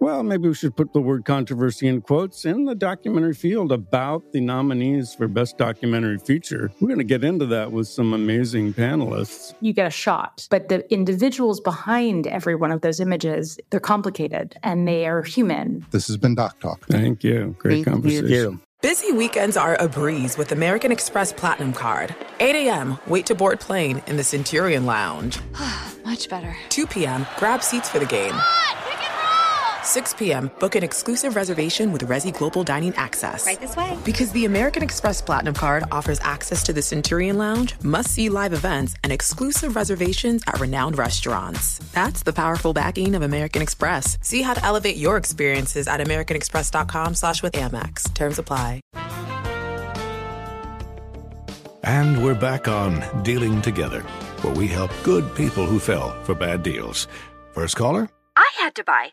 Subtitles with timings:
[0.00, 4.32] Well, maybe we should put the word controversy in quotes in the documentary field about
[4.32, 6.70] the nominees for Best Documentary Feature.
[6.80, 9.54] We're going to get into that with some amazing panelists.
[9.60, 14.56] You get a shot, but the individuals behind every one of those images, they're complicated
[14.62, 15.84] and they are human.
[15.90, 16.86] This has been Doc Talk.
[16.86, 17.56] Thank you.
[17.58, 18.28] Great Thank conversation.
[18.28, 18.60] you.
[18.80, 22.14] Busy weekends are a breeze with American Express Platinum Card.
[22.38, 25.40] 8 a.m., wait to board plane in the Centurion Lounge.
[26.04, 26.56] Much better.
[26.68, 28.34] 2 p.m., grab seats for the game.
[29.82, 33.46] 6 p.m., book an exclusive reservation with Resi Global Dining Access.
[33.46, 33.98] Right this way.
[34.04, 38.52] Because the American Express Platinum Card offers access to the Centurion Lounge, must see live
[38.52, 41.78] events, and exclusive reservations at renowned restaurants.
[41.92, 44.18] That's the powerful backing of American Express.
[44.22, 48.12] See how to elevate your experiences at AmericanExpress.com slash with Amex.
[48.14, 48.80] Terms apply.
[51.84, 54.00] And we're back on Dealing Together,
[54.42, 57.06] where we help good people who fell for bad deals.
[57.52, 58.10] First caller?
[58.36, 59.12] I had to buy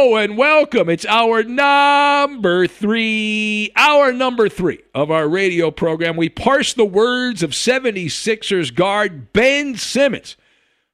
[0.00, 0.88] And welcome.
[0.88, 6.16] It's hour number three, hour number three of our radio program.
[6.16, 10.38] We parse the words of 76ers guard Ben Simmons,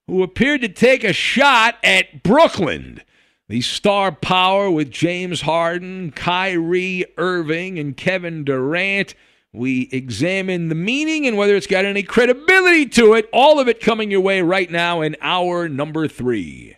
[0.09, 3.01] who appeared to take a shot at Brooklyn.
[3.49, 9.15] The star power with James Harden, Kyrie Irving, and Kevin Durant.
[9.53, 13.29] We examine the meaning and whether it's got any credibility to it.
[13.33, 16.77] All of it coming your way right now in hour number three.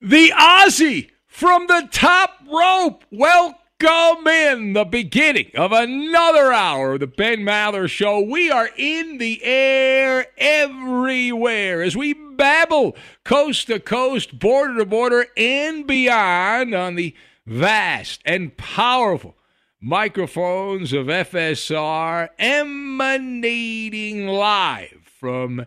[0.00, 3.04] The Aussie from the top rope.
[3.12, 8.20] Welcome in the beginning of another hour of the Ben Maller Show.
[8.20, 15.26] We are in the air everywhere as we babble coast to coast, border to border,
[15.36, 17.14] and beyond on the
[17.44, 19.36] vast and powerful
[19.78, 25.66] microphones of FSR emanating live from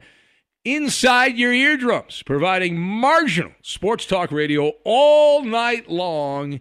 [0.65, 6.59] inside your eardrums, providing marginal sports talk radio all night long.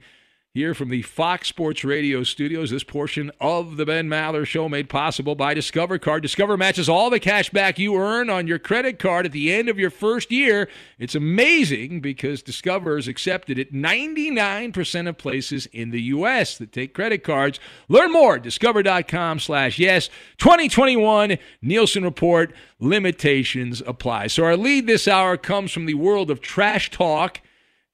[0.59, 2.71] Here from the Fox Sports Radio studios.
[2.71, 6.21] This portion of the Ben Maller Show made possible by Discover Card.
[6.21, 9.69] Discover matches all the cash back you earn on your credit card at the end
[9.69, 10.69] of your first year.
[10.99, 16.59] It's amazing because Discover is accepted at 99% of places in the U.S.
[16.59, 17.61] that take credit cards.
[17.89, 20.09] Learn more discover.com slash yes.
[20.39, 24.27] 2021 Nielsen Report limitations apply.
[24.27, 27.43] So our lead this hour comes from the world of trash talk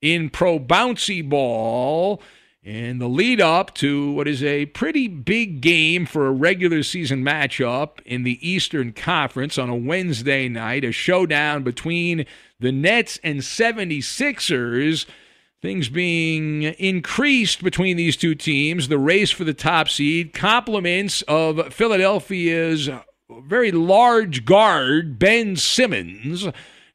[0.00, 2.22] in pro bouncy ball.
[2.66, 7.22] And the lead up to what is a pretty big game for a regular season
[7.22, 12.24] matchup in the Eastern Conference on a Wednesday night, a showdown between
[12.58, 15.04] the Nets and 76ers.
[15.60, 21.72] Things being increased between these two teams, the race for the top seed, compliments of
[21.72, 22.88] Philadelphia's
[23.42, 26.46] very large guard, Ben Simmons.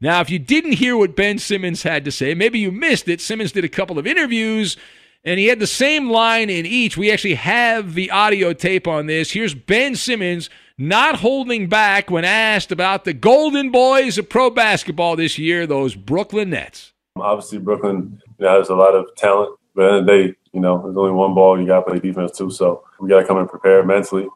[0.01, 3.21] Now, if you didn't hear what Ben Simmons had to say, maybe you missed it.
[3.21, 4.75] Simmons did a couple of interviews
[5.24, 6.98] and he had the same line in each.
[6.98, 9.31] We actually have the audio tape on this.
[9.31, 15.16] Here's Ben Simmons not holding back when asked about the Golden Boys of pro basketball
[15.16, 16.94] this year, those Brooklyn Nets.
[17.18, 20.12] Obviously, Brooklyn you know, has a lot of talent, but at the end of the
[20.12, 21.60] day, you know, there's only one ball.
[21.60, 24.27] You got to play defense too, so we got to come in prepared mentally.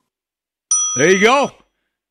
[0.97, 1.51] There you go.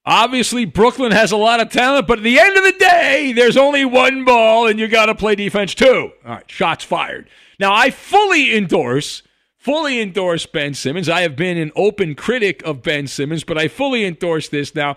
[0.05, 3.57] Obviously, Brooklyn has a lot of talent, but at the end of the day, there's
[3.57, 6.11] only one ball, and you got to play defense too.
[6.25, 7.29] All right, shots fired.
[7.63, 9.23] Now, I fully endorse,
[9.57, 11.09] fully endorse Ben Simmons.
[11.09, 14.75] I have been an open critic of Ben Simmons, but I fully endorse this.
[14.75, 14.97] Now,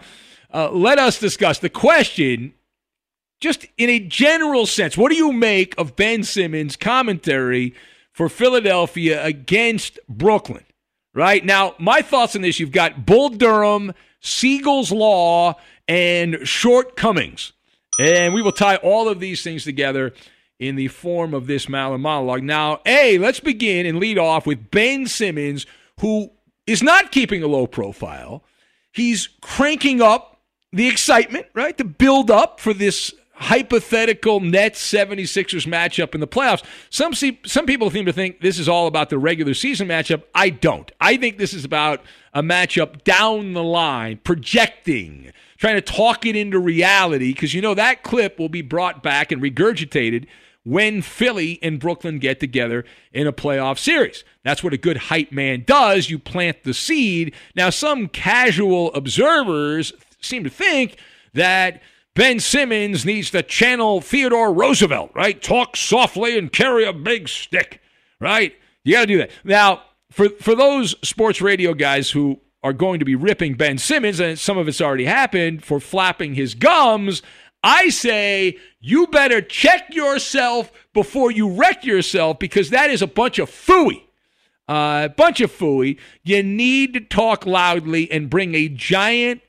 [0.51, 2.55] uh, let us discuss the question,
[3.39, 4.97] just in a general sense.
[4.97, 7.75] What do you make of Ben Simmons' commentary
[8.11, 10.65] for Philadelphia against Brooklyn?
[11.13, 15.53] Right now, my thoughts on this: you've got Bull Durham, Segal's Law,
[15.87, 17.53] and shortcomings,
[17.99, 20.15] and we will tie all of these things together
[20.59, 22.43] in the form of this Maller monologue.
[22.43, 25.65] Now, A, let's begin and lead off with Ben Simmons,
[25.99, 26.31] who
[26.65, 28.43] is not keeping a low profile.
[28.91, 30.39] He's cranking up
[30.71, 31.77] the excitement, right?
[31.77, 36.63] To build up for this hypothetical Nets 76ers matchup in the playoffs.
[36.89, 40.23] Some see, some people seem to think this is all about the regular season matchup.
[40.33, 40.89] I don't.
[41.01, 42.01] I think this is about
[42.33, 47.73] a matchup down the line, projecting, trying to talk it into reality because you know
[47.73, 50.27] that clip will be brought back and regurgitated
[50.65, 52.83] when Philly and Brooklyn get together
[53.13, 54.25] in a playoff series.
[54.43, 56.09] That's what a good hype man does.
[56.09, 57.33] You plant the seed.
[57.55, 60.97] Now, some casual observers seem to think
[61.33, 61.81] that
[62.15, 65.41] Ben Simmons needs to channel Theodore Roosevelt, right?
[65.41, 67.81] Talk softly and carry a big stick,
[68.19, 68.55] right?
[68.83, 69.31] You got to do that.
[69.43, 74.19] Now, for, for those sports radio guys who are going to be ripping Ben Simmons,
[74.19, 77.21] and some of it's already happened, for flapping his gums,
[77.65, 83.39] I say you better check yourself before you wreck yourself because that is a bunch
[83.39, 84.03] of fooey.
[84.67, 85.97] A uh, bunch of fooey.
[86.23, 89.41] You need to talk loudly and bring a giant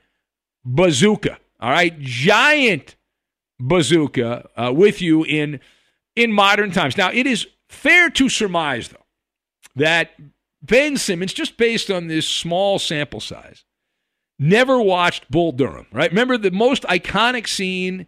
[0.65, 1.39] bazooka.
[1.61, 2.97] All right, giant
[3.61, 5.61] bazooka uh, with you in
[6.15, 6.97] in modern times.
[6.97, 9.05] Now, it is fair to surmise though
[9.75, 10.13] that
[10.63, 13.66] Ben Simmons, just based on this small sample size,
[14.39, 16.11] never watched Bull Durham, right?
[16.11, 18.07] Remember the most iconic scene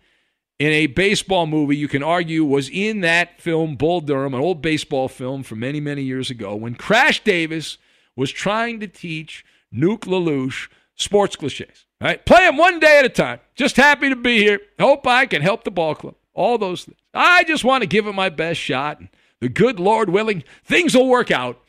[0.59, 4.61] in a baseball movie you can argue was in that film Bull Durham, an old
[4.61, 7.79] baseball film from many, many years ago, when Crash Davis
[8.17, 11.87] was trying to teach Nuke LaLoosh sports cliches.
[12.01, 12.25] Right?
[12.25, 13.41] Play them one day at a time.
[13.57, 14.61] Just happy to be here.
[14.79, 16.15] Hope I can help the ball club.
[16.33, 16.99] All those things.
[17.13, 19.01] I just want to give it my best shot.
[19.01, 19.09] And
[19.41, 21.61] the good Lord willing, things will work out.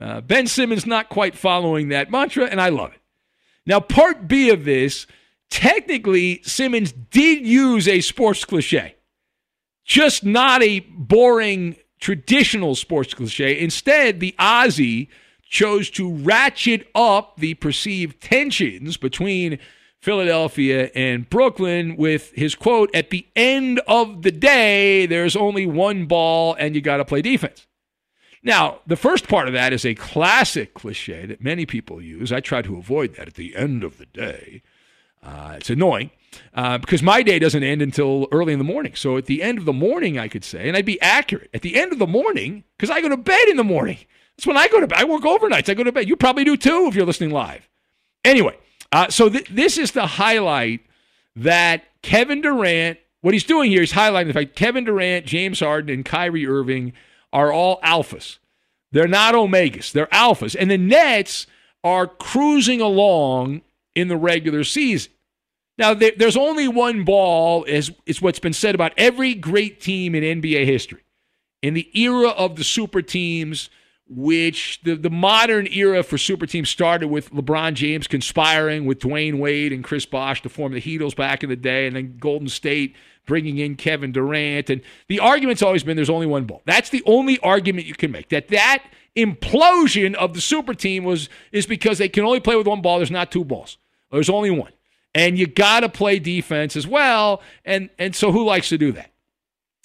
[0.00, 3.00] Uh, ben Simmons not quite following that mantra, and I love it.
[3.66, 5.06] Now, part B of this,
[5.50, 8.96] technically, Simmons did use a sports cliche,
[9.84, 13.58] just not a boring traditional sports cliche.
[13.58, 15.08] Instead, the Aussie
[15.42, 19.58] chose to ratchet up the perceived tensions between
[20.00, 26.04] Philadelphia and Brooklyn with his quote At the end of the day, there's only one
[26.04, 27.66] ball and you got to play defense.
[28.44, 32.30] Now, the first part of that is a classic cliche that many people use.
[32.30, 34.60] I try to avoid that at the end of the day.
[35.22, 36.10] Uh, it's annoying
[36.52, 38.94] uh, because my day doesn't end until early in the morning.
[38.94, 41.62] So at the end of the morning, I could say, and I'd be accurate, at
[41.62, 43.96] the end of the morning, because I go to bed in the morning.
[44.36, 45.00] That's when I go to bed.
[45.00, 45.70] I work overnights.
[45.70, 46.06] I go to bed.
[46.06, 47.66] You probably do too if you're listening live.
[48.26, 48.58] Anyway,
[48.92, 50.80] uh, so th- this is the highlight
[51.34, 55.94] that Kevin Durant, what he's doing here is highlighting the fact Kevin Durant, James Harden,
[55.94, 56.92] and Kyrie Irving–
[57.34, 58.38] are all alphas.
[58.92, 60.56] They're not omegas, they're alphas.
[60.58, 61.46] And the Nets
[61.82, 63.62] are cruising along
[63.94, 65.12] in the regular season.
[65.76, 70.40] Now, there's only one ball, is, is what's been said about every great team in
[70.40, 71.02] NBA history.
[71.62, 73.70] In the era of the super teams,
[74.06, 79.38] which the, the modern era for super teams started with LeBron James conspiring with Dwyane
[79.38, 82.48] Wade and Chris Bosh to form the Heatles back in the day, and then Golden
[82.48, 82.94] State
[83.26, 84.70] bringing in Kevin Durant.
[84.70, 86.62] And the argument's always been there's only one ball.
[86.64, 88.28] That's the only argument you can make.
[88.28, 88.84] That that
[89.16, 92.98] implosion of the super team was is because they can only play with one ball.
[92.98, 93.78] There's not two balls.
[94.10, 94.72] There's only one.
[95.14, 97.40] And you got to play defense as well.
[97.64, 99.10] And and so who likes to do that?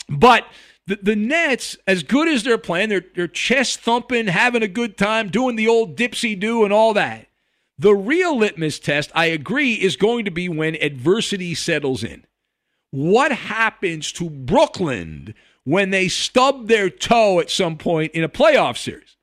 [0.09, 0.45] But
[0.89, 4.97] the, the Nets, as good as they're playing, they're, they're chest thumping, having a good
[4.97, 7.27] time, doing the old dipsy do and all that.
[7.77, 12.25] The real litmus test, I agree, is going to be when adversity settles in.
[12.91, 18.77] What happens to Brooklyn when they stub their toe at some point in a playoff
[18.77, 19.17] series?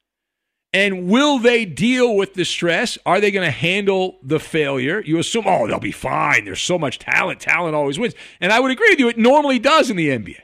[0.72, 2.98] And will they deal with the stress?
[3.06, 5.00] Are they going to handle the failure?
[5.00, 6.44] You assume, oh, they'll be fine.
[6.44, 7.40] There's so much talent.
[7.40, 8.14] Talent always wins.
[8.40, 9.08] And I would agree with you.
[9.08, 10.40] It normally does in the NBA.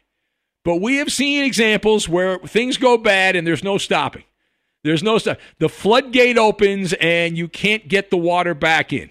[0.65, 4.25] But we have seen examples where things go bad and there's no stopping.
[4.85, 5.39] There's no stop.
[5.59, 9.11] The floodgate opens and you can't get the water back in.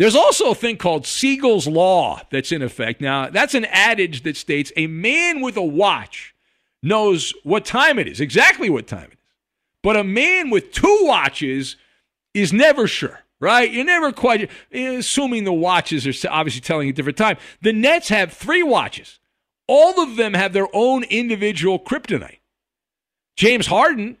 [0.00, 3.02] There's also a thing called Segal's Law that's in effect.
[3.02, 6.34] Now, that's an adage that states a man with a watch
[6.82, 9.34] knows what time it is, exactly what time it is.
[9.82, 11.76] But a man with two watches
[12.32, 13.70] is never sure, right?
[13.70, 17.36] You're never quite eh, assuming the watches are obviously telling a different time.
[17.60, 19.18] The Nets have three watches.
[19.68, 22.38] All of them have their own individual kryptonite.
[23.36, 24.16] James Harden,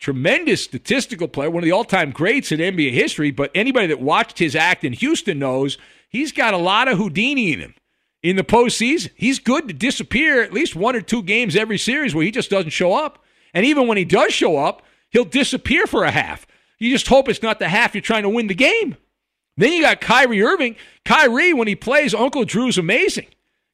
[0.00, 4.00] tremendous statistical player, one of the all time greats in NBA history, but anybody that
[4.00, 5.78] watched his act in Houston knows
[6.08, 7.74] he's got a lot of Houdini in him
[8.22, 9.10] in the postseason.
[9.14, 12.50] He's good to disappear at least one or two games every series where he just
[12.50, 13.22] doesn't show up.
[13.52, 16.46] And even when he does show up, he'll disappear for a half.
[16.78, 18.96] You just hope it's not the half you're trying to win the game.
[19.56, 20.76] Then you got Kyrie Irving.
[21.04, 23.26] Kyrie, when he plays, Uncle Drew's amazing.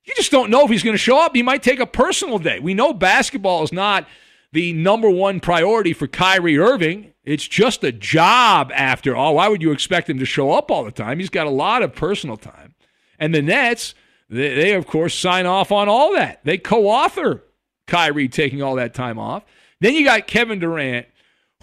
[0.04, 1.36] You just don't know if he's going to show up.
[1.36, 2.58] He might take a personal day.
[2.58, 4.08] We know basketball is not
[4.56, 7.12] the number one priority for Kyrie Irving.
[7.24, 9.34] It's just a job after all.
[9.34, 11.18] Why would you expect him to show up all the time?
[11.18, 12.74] He's got a lot of personal time.
[13.18, 13.94] And the Nets,
[14.30, 16.42] they, they of course sign off on all that.
[16.44, 17.44] They co author
[17.86, 19.44] Kyrie taking all that time off.
[19.82, 21.06] Then you got Kevin Durant,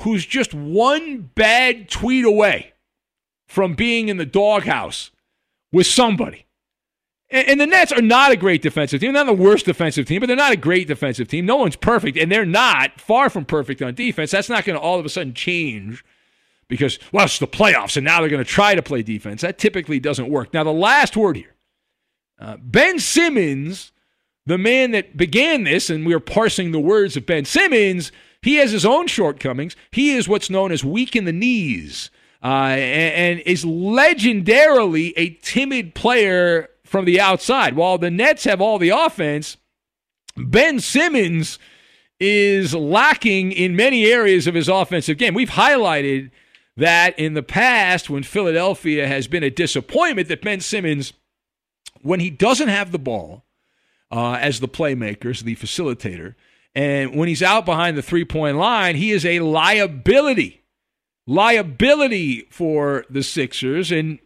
[0.02, 2.74] who's just one bad tweet away
[3.48, 5.10] from being in the doghouse
[5.72, 6.46] with somebody.
[7.34, 9.12] And, the Nets are not a great defensive team.
[9.12, 11.48] They're not the worst defensive team, but they're not a great defensive team.
[11.48, 14.30] No one's perfect, and they're not far from perfect on defense.
[14.30, 16.06] That's not going to all of a sudden change
[16.68, 19.42] because, well, it's the playoffs, and now they're going to try to play defense.
[19.42, 20.54] That typically doesn't work.
[20.54, 21.56] Now, the last word here
[22.38, 23.92] uh, Ben Simmons,
[24.46, 28.12] the man that began this, and we are parsing the words of Ben Simmons,
[28.44, 29.76] he has his own shortcomings.
[29.90, 32.12] He is what's known as weak in the knees.
[32.44, 37.76] Uh, and, and, is legendarily a timid player from the outside.
[37.76, 39.58] While the Nets have all the offense,
[40.38, 41.58] Ben Simmons
[42.20, 45.34] is lacking in many areas of his offensive game.
[45.34, 46.30] We've highlighted
[46.78, 51.14] that in the past when Philadelphia has been a disappointment that Ben Simmons,
[52.04, 53.44] when he doesn't have the ball
[54.12, 56.36] uh, as the playmaker, as the facilitator,
[56.76, 60.62] and when he's out behind the three point line, he is a liability.
[61.26, 63.92] Liability for the Sixers.
[63.92, 64.20] And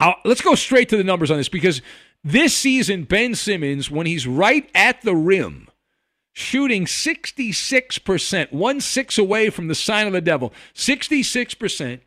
[0.00, 1.82] I'll, let's go straight to the numbers on this because
[2.24, 5.68] this season, Ben Simmons, when he's right at the rim,
[6.32, 12.00] shooting 66%, one six away from the sign of the devil, 66%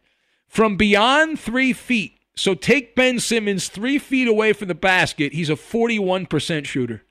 [0.48, 2.18] from beyond three feet.
[2.36, 5.34] So take Ben Simmons three feet away from the basket.
[5.34, 7.04] He's a 41% shooter.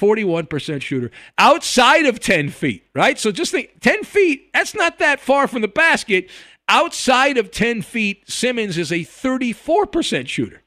[0.00, 1.10] 41% shooter.
[1.36, 3.18] Outside of 10 feet, right?
[3.18, 6.30] So just think 10 feet, that's not that far from the basket.
[6.70, 10.62] Outside of 10 feet, Simmons is a 34% shooter.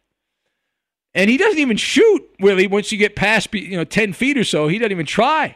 [1.14, 4.44] And he doesn't even shoot really once you get past you know 10 feet or
[4.44, 4.68] so.
[4.68, 5.56] He doesn't even try.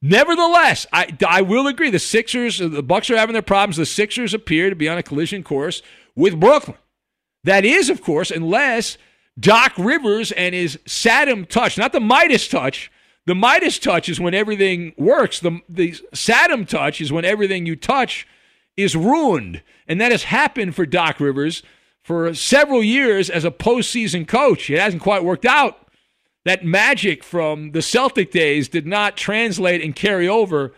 [0.00, 1.90] Nevertheless, I, I will agree.
[1.90, 3.76] The Sixers, uh, the Bucks are having their problems.
[3.76, 5.82] The Sixers appear to be on a collision course
[6.14, 6.76] with Brooklyn.
[7.42, 8.98] That is, of course, unless
[9.40, 12.92] Doc Rivers and his Saddam touch, not the Midas touch.
[13.24, 15.40] The Midas touch is when everything works.
[15.40, 18.28] The, the Saddam touch is when everything you touch
[18.76, 19.62] is ruined.
[19.88, 21.62] And that has happened for Doc Rivers
[22.02, 24.70] for several years as a postseason coach.
[24.70, 25.88] It hasn't quite worked out.
[26.44, 30.72] That magic from the Celtic days did not translate and carry over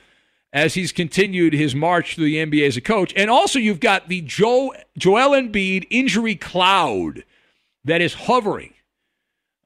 [0.53, 3.13] as he's continued his march through the NBA as a coach.
[3.15, 7.25] And also, you've got the Joe, Joel Embiid injury cloud
[7.85, 8.73] that is hovering.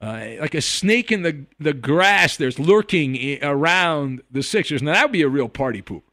[0.01, 4.83] Uh, like a snake in the, the grass, there's lurking around the Sixers.
[4.83, 6.03] Now, that would be a real party poop.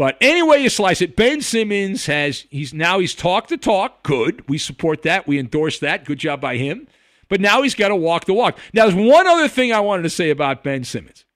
[0.00, 4.02] But anyway you slice it, Ben Simmons has he's now he's talked the talk.
[4.02, 4.48] Good.
[4.48, 5.26] We support that.
[5.26, 6.06] We endorse that.
[6.06, 6.88] Good job by him.
[7.28, 8.56] But now he's got to walk the walk.
[8.72, 11.26] Now there's one other thing I wanted to say about Ben Simmons.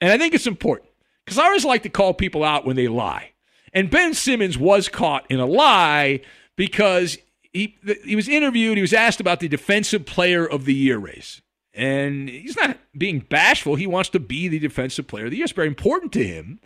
[0.00, 0.88] And I think it's important
[1.26, 3.32] because I always like to call people out when they lie.
[3.74, 6.22] And Ben Simmons was caught in a lie
[6.56, 7.18] because
[7.52, 7.76] he
[8.06, 8.78] he was interviewed.
[8.78, 11.42] He was asked about the Defensive Player of the Year race,
[11.74, 13.74] and he's not being bashful.
[13.74, 15.44] He wants to be the Defensive Player of the Year.
[15.44, 16.60] It's very important to him.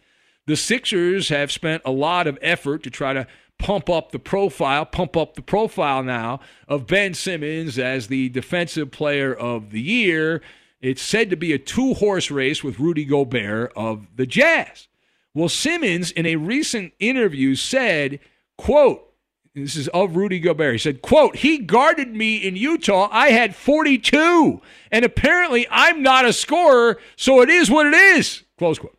[0.46, 3.26] The Sixers have spent a lot of effort to try to
[3.58, 8.90] pump up the profile, pump up the profile now of Ben Simmons as the Defensive
[8.90, 10.42] Player of the Year.
[10.80, 14.88] It's said to be a two horse race with Rudy Gobert of the Jazz.
[15.32, 18.20] Well, Simmons, in a recent interview, said,
[18.58, 19.10] quote,
[19.54, 20.74] this is of Rudy Gobert.
[20.74, 23.08] He said, quote, he guarded me in Utah.
[23.10, 24.60] I had 42.
[24.90, 28.42] And apparently I'm not a scorer, so it is what it is.
[28.58, 28.98] Close quote.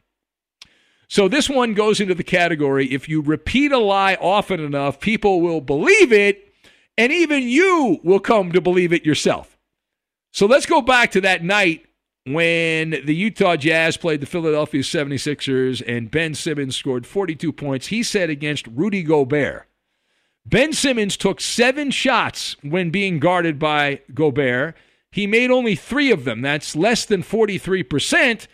[1.08, 5.42] So this one goes into the category if you repeat a lie often enough, people
[5.42, 6.54] will believe it,
[6.98, 9.58] and even you will come to believe it yourself.
[10.32, 11.86] So let's go back to that night
[12.26, 17.88] when the Utah Jazz played the Philadelphia 76ers and Ben Simmons scored 42 points.
[17.88, 19.68] He said against Rudy Gobert.
[20.46, 24.76] Ben Simmons took seven shots when being guarded by Gobert.
[25.12, 26.42] He made only three of them.
[26.42, 28.48] That's less than 43%.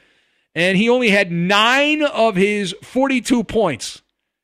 [0.53, 4.01] And he only had nine of his 42 points.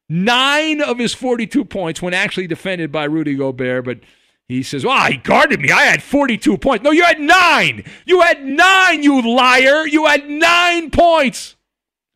[0.09, 3.83] Nine of his 42 points when actually defended by Rudy Gobert.
[3.83, 3.99] But
[4.47, 5.71] he says, Well, he guarded me.
[5.71, 6.83] I had 42 points.
[6.83, 7.83] No, you had nine.
[8.05, 9.85] You had nine, you liar.
[9.85, 11.57] You had nine points.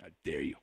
[0.01, 0.55] How dare you?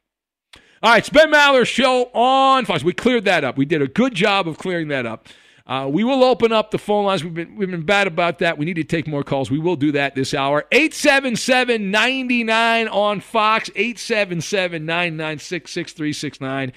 [0.80, 2.84] All right, it's Ben Maller's show on Fox.
[2.84, 3.58] We cleared that up.
[3.58, 5.26] We did a good job of clearing that up.
[5.68, 7.22] Uh, we will open up the phone lines.
[7.22, 8.56] We've been, we've been bad about that.
[8.56, 9.50] We need to take more calls.
[9.50, 10.64] We will do that this hour.
[10.72, 16.72] 877 99 on Fox, 877 996 6369.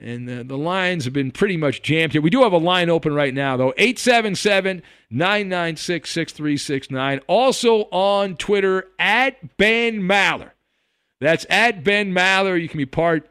[0.00, 2.20] And uh, the lines have been pretty much jammed here.
[2.20, 7.20] We do have a line open right now, though 877 996 6369.
[7.28, 10.50] Also on Twitter, at Ben Maller.
[11.20, 12.60] That's at Ben Maller.
[12.60, 13.30] You can be part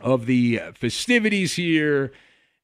[0.00, 2.12] of the uh, festivities here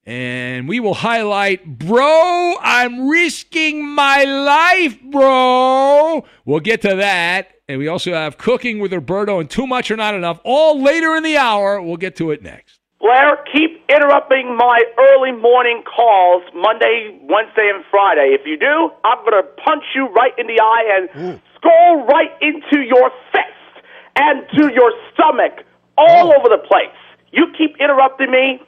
[0.05, 6.25] and we will highlight, bro, I'm risking my life, bro.
[6.45, 7.49] We'll get to that.
[7.69, 11.15] And we also have cooking with Roberto and too much or not enough, all later
[11.15, 11.81] in the hour.
[11.81, 12.81] We'll get to it next.
[13.01, 18.37] Blair, keep interrupting my early morning calls Monday, Wednesday, and Friday.
[18.39, 21.41] If you do, I'm going to punch you right in the eye and mm.
[21.57, 23.85] skull right into your fist
[24.17, 25.65] and to your stomach,
[25.99, 26.39] all oh.
[26.39, 26.95] over the place.
[27.33, 28.61] You keep interrupting me,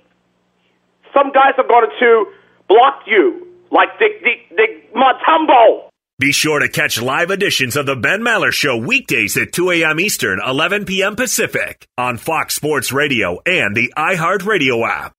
[1.15, 2.27] some guys are going to
[2.69, 5.89] block you, like the, the, the Mutombo.
[6.19, 9.99] Be sure to catch live editions of the Ben Maller Show weekdays at 2 a.m.
[9.99, 11.17] Eastern, 11 p.m.
[11.17, 15.13] Pacific on Fox Sports Radio and the iHeartRadio app.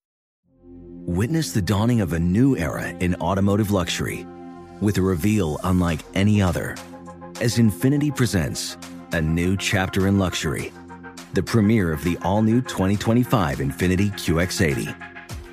[1.08, 4.26] Witness the dawning of a new era in automotive luxury
[4.82, 6.76] with a reveal unlike any other
[7.42, 8.78] as Infiniti presents
[9.12, 10.72] a new chapter in luxury,
[11.34, 15.15] the premiere of the all new 2025 Infiniti QX80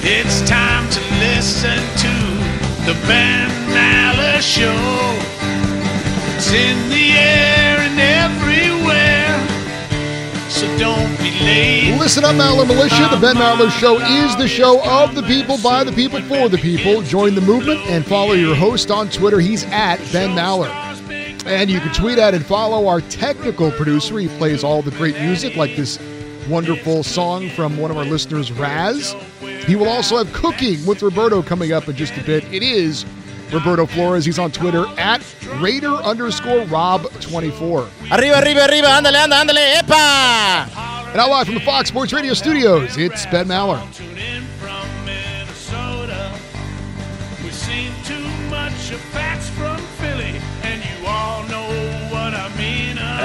[0.00, 2.12] It's time to listen to
[2.86, 4.72] the Ben Maller Show.
[6.36, 9.36] It's in the air and everywhere,
[10.48, 11.98] so don't be late.
[11.98, 13.08] Listen up, Maller Militia.
[13.10, 16.58] The Ben Maller Show is the show of the people, by the people, for the
[16.58, 17.02] people.
[17.02, 19.40] Join the movement and follow your host on Twitter.
[19.40, 20.72] He's at Ben Maller.
[21.44, 24.18] And you can tweet at and follow our technical producer.
[24.18, 25.98] He plays all the great music, like this
[26.48, 29.14] wonderful song from one of our listeners, Raz.
[29.66, 32.44] He will also have cooking with Roberto coming up in just a bit.
[32.52, 33.04] It is
[33.52, 34.24] Roberto Flores.
[34.24, 35.22] He's on Twitter at
[35.56, 37.88] Raider underscore Rob24.
[38.10, 40.68] Arriba, arriba, arriba, ándale, anda, ándale, epa!
[41.08, 43.80] And now live from the Fox Sports Radio studios, it's Ben Maller.
[47.42, 49.77] We've seen too much of facts from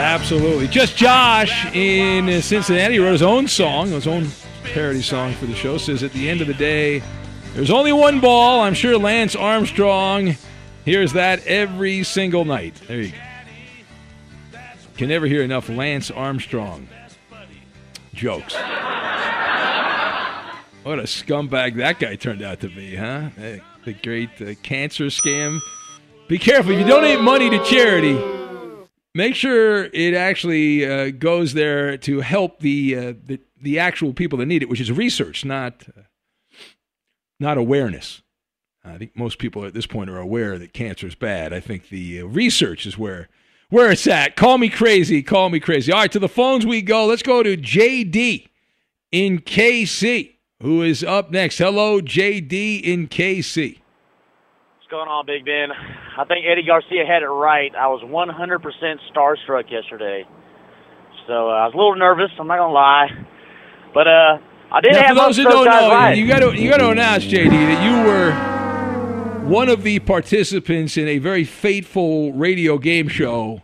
[0.03, 0.67] Absolutely.
[0.67, 4.27] Just Josh in Cincinnati wrote his own song, his own
[4.65, 5.77] parody song for the show.
[5.77, 7.01] Says at the end of the day,
[7.53, 8.59] there's only one ball.
[8.61, 10.35] I'm sure Lance Armstrong
[10.83, 12.75] hears that every single night.
[12.85, 14.59] There you go.
[14.97, 16.89] Can never hear enough Lance Armstrong
[18.13, 18.55] jokes.
[20.83, 23.29] What a scumbag that guy turned out to be, huh?
[23.85, 25.59] The great uh, cancer scam.
[26.27, 26.73] Be careful.
[26.73, 28.21] If you donate money to charity,
[29.13, 34.37] make sure it actually uh, goes there to help the, uh, the the actual people
[34.37, 36.01] that need it, which is research, not uh,
[37.39, 38.21] not awareness.
[38.85, 41.53] I think most people at this point are aware that cancer is bad.
[41.53, 43.29] I think the uh, research is where
[43.69, 44.35] where it's at.
[44.35, 45.23] Call me crazy.
[45.23, 45.91] Call me crazy.
[45.91, 47.05] All right, to the phones we go.
[47.05, 48.49] Let's go to JD
[49.11, 51.57] in KC, who is up next.
[51.57, 53.79] Hello, JD in KC.
[54.93, 55.69] Going on, Big Ben?
[55.71, 57.73] I think Eddie Garcia had it right.
[57.75, 58.29] I was 100%
[59.11, 60.23] starstruck yesterday.
[61.25, 63.07] So uh, I was a little nervous, I'm not going to lie.
[63.91, 64.37] But uh,
[64.71, 66.15] I did Now, have for those who don't know, right.
[66.15, 70.95] you got to you got to announce, JD, that you were one of the participants
[70.95, 73.63] in a very fateful radio game show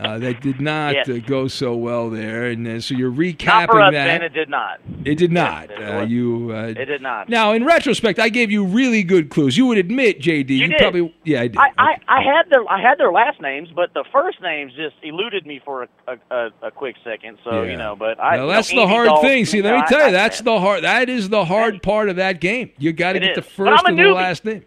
[0.00, 1.08] uh, that did not Yes.
[1.08, 4.06] uh, go so well there, and uh, so you're recapping Not for us, that.
[4.06, 4.22] Ben.
[4.22, 4.80] It did not.
[5.04, 5.70] It did not.
[5.70, 6.52] it uh, you.
[6.52, 7.28] Uh, It did not.
[7.28, 9.56] Now, in retrospect, I gave you really good clues.
[9.56, 10.78] You would admit, JD, you, did.
[10.78, 11.14] probably.
[11.24, 11.58] Yeah, I did.
[11.58, 14.96] I, I, I had their I had their last names, but the first names just
[15.02, 17.38] eluded me for a a, a, a quick second.
[17.44, 17.70] So Yeah.
[17.72, 19.44] you know, but I you know, that's the hard thing.
[19.44, 20.84] See, let me tell you, I- that's the hard.
[20.84, 22.70] That is the hard part of that game.
[22.78, 23.46] You got to get the is.
[23.46, 24.64] But first and the last name.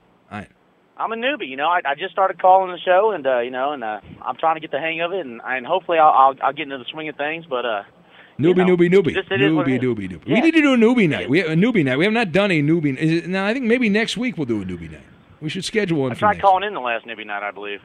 [0.97, 1.67] I'm a newbie, you know.
[1.67, 4.55] I, I just started calling the show, and uh, you know, and uh, I'm trying
[4.55, 6.85] to get the hang of it, and, and hopefully I'll, I'll I'll get into the
[6.91, 7.45] swing of things.
[7.49, 7.83] But uh,
[8.39, 10.25] Newbie, know, newbie, newbie, just it is what newbie, newbie, newbie.
[10.25, 11.29] We need to do a newbie night.
[11.29, 11.97] We have a newbie night.
[11.97, 12.97] We have not done a newbie.
[12.97, 15.03] Is it, now I think maybe next week we'll do a newbie night.
[15.39, 17.81] We should schedule one I tried calling in the last newbie night, I believe.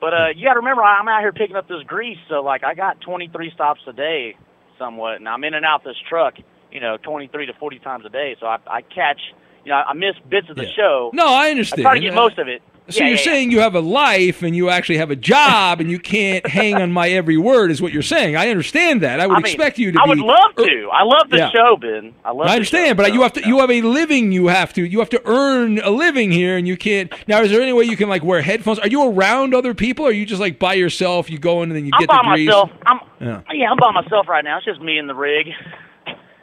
[0.00, 2.64] But uh, you got to remember, I'm out here picking up this grease, so like
[2.64, 4.34] I got 23 stops a day,
[4.78, 6.34] somewhat, and I'm in and out this truck,
[6.72, 8.34] you know, 23 to 40 times a day.
[8.40, 9.20] So I, I catch,
[9.64, 11.10] you know, I miss bits of the show.
[11.12, 11.80] No, I understand.
[11.80, 12.62] I try to get Uh, most of it.
[12.88, 15.80] So Yeah, you're yeah, saying you have a life and you actually have a job
[15.80, 18.34] and you can't hang on my every word, is what you're saying.
[18.34, 19.20] I understand that.
[19.20, 20.08] I would I mean, expect you to I be.
[20.10, 20.88] would love to.
[20.92, 21.50] I love the Yeah.
[21.50, 22.12] show, Ben.
[22.24, 22.48] I love.
[22.48, 23.46] I understand, but you have to.
[23.46, 24.32] You have a living.
[24.32, 24.82] You have to.
[24.84, 27.12] You have to earn a living here, and you can't.
[27.28, 28.80] Now, is there any way you can like wear headphones?
[28.80, 30.04] Are you around other people?
[30.04, 31.30] Or are you just like by yourself?
[31.30, 32.48] You go in and then you I'm get by the grease.
[32.48, 32.70] myself.
[32.86, 33.40] I'm Yeah.
[33.52, 34.56] yeah, I'm by myself right now.
[34.56, 35.46] It's just me and the rig.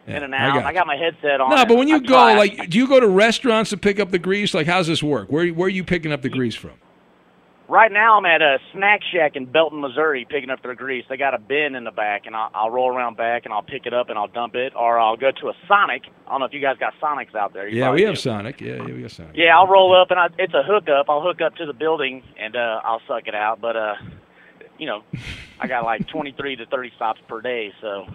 [0.08, 0.54] In and I out.
[0.56, 1.50] got I got, my headset on.
[1.50, 2.38] No, but when you I go, try.
[2.38, 4.54] like, do you go to restaurants to pick up the grease?
[4.54, 5.30] Like, how's this work?
[5.32, 6.72] Where where are you picking up the grease from?
[7.70, 11.04] right now, I'm at a snack shack in Belton, Missouri, picking up their grease.
[11.10, 13.62] They got a bin in the back, and I'll, I'll roll around back and I'll
[13.62, 16.04] pick it up and I'll dump it, or I'll go to a Sonic.
[16.26, 17.68] I don't know if you guys got Sonics out there.
[17.68, 18.22] You Yeah, we have do.
[18.22, 18.62] Sonic.
[18.62, 19.36] Yeah, yeah, we got Sonic.
[19.36, 21.08] Yeah, I'll roll up and I, it's a hookup.
[21.10, 23.60] I'll hook up to the building and uh, I'll suck it out.
[23.60, 23.96] But uh,
[24.78, 25.04] you know,
[25.60, 28.06] I got like 23 to 30 stops per day, so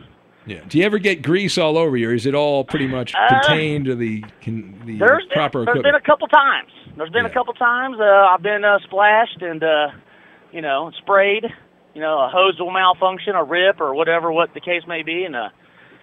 [0.47, 0.61] Yeah.
[0.69, 3.29] Do you ever get grease all over you, or is it all pretty much Uh,
[3.29, 5.85] contained to the con, the there's been, proper there's equipment?
[5.85, 6.71] been a couple times.
[6.97, 9.89] There's been a couple times uh, I've been uh, splashed and uh,
[10.53, 11.45] you know sprayed.
[11.95, 15.25] You know, a hose will malfunction, a rip, or whatever, what the case may be,
[15.25, 15.51] and uh,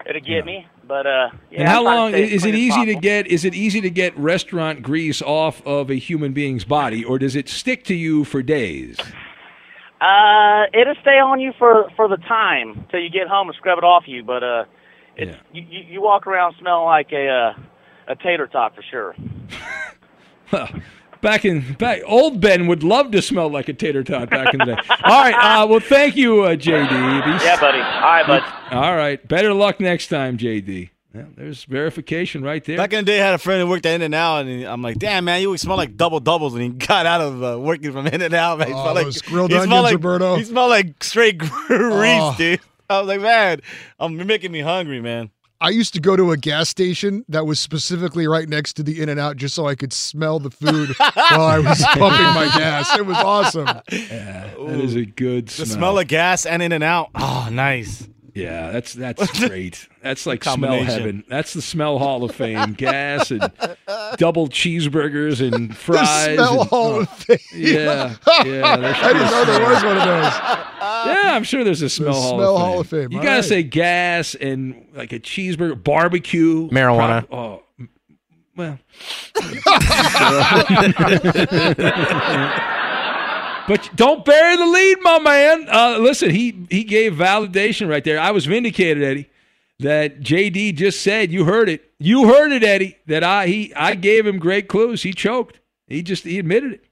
[0.07, 0.67] it'll get me.
[0.87, 3.27] But uh, yeah, and how I'm trying to long is it easy to get?
[3.27, 7.35] Is it easy to get restaurant grease off of a human being's body, or does
[7.35, 8.97] it stick to you for days?
[10.01, 13.77] Uh, it'll stay on you for for the time till you get home and scrub
[13.77, 14.23] it off you.
[14.23, 14.63] But uh,
[15.17, 19.15] it's you, you you walk around smelling like a uh, a tater tot for sure.
[20.51, 20.67] Well,
[21.21, 24.57] back in back, old Ben would love to smell like a tater tot back in
[24.57, 24.75] the day.
[25.03, 25.35] All right.
[25.61, 26.89] Uh, well, thank you, uh, JD.
[27.43, 27.77] Yeah, buddy.
[27.77, 28.43] All right, bud.
[28.73, 29.27] All right.
[29.27, 30.89] Better luck next time, JD.
[31.13, 32.77] Yeah, there's verification right there.
[32.77, 34.63] Back in the day, I had a friend who worked at In and Out, and
[34.65, 37.59] I'm like, "Damn, man, you smell like double doubles." And he got out of uh,
[37.59, 38.67] working from In and Out, man.
[38.67, 40.35] He Oh, smelled like those grilled he smelled onions, like, Roberto.
[40.35, 42.35] He smelled like straight grease, Oh.
[42.37, 42.59] dude.
[42.91, 43.61] I was like, man,
[43.99, 45.31] um, you're making me hungry, man.
[45.61, 49.01] I used to go to a gas station that was specifically right next to the
[49.01, 51.99] In and Out just so I could smell the food while I was pumping
[52.33, 52.95] my gas.
[52.97, 53.67] It was awesome.
[53.91, 55.65] Yeah, that is a good smell.
[55.65, 55.77] The smell.
[55.79, 57.09] smell of gas and In and Out.
[57.15, 58.07] Oh, nice.
[58.33, 59.87] Yeah, that's that's great.
[60.01, 61.23] That's like smell heaven.
[61.27, 62.73] That's the smell hall of fame.
[62.73, 63.41] Gas and
[64.17, 66.35] double cheeseburgers and fries.
[66.35, 67.37] smell and- hall oh, of fame.
[67.53, 68.15] Yeah,
[68.45, 68.95] yeah.
[69.01, 70.33] I didn't know there was one of those.
[71.05, 73.01] Yeah, I'm sure there's a smell, hall, smell of hall of fame.
[73.03, 73.11] fame.
[73.11, 73.45] You All gotta right.
[73.45, 77.27] say gas and like a cheeseburger, barbecue, Marijuana.
[77.27, 77.63] Prop- oh,
[78.55, 78.79] well.
[83.69, 85.67] But don't bury the lead, my man.
[85.69, 88.19] Uh, listen, he he gave validation right there.
[88.19, 89.29] I was vindicated, Eddie.
[89.77, 91.31] That JD just said.
[91.31, 91.91] You heard it.
[91.99, 92.97] You heard it, Eddie.
[93.05, 95.03] That I he I gave him great clues.
[95.03, 95.59] He choked.
[95.87, 96.83] He just he admitted it.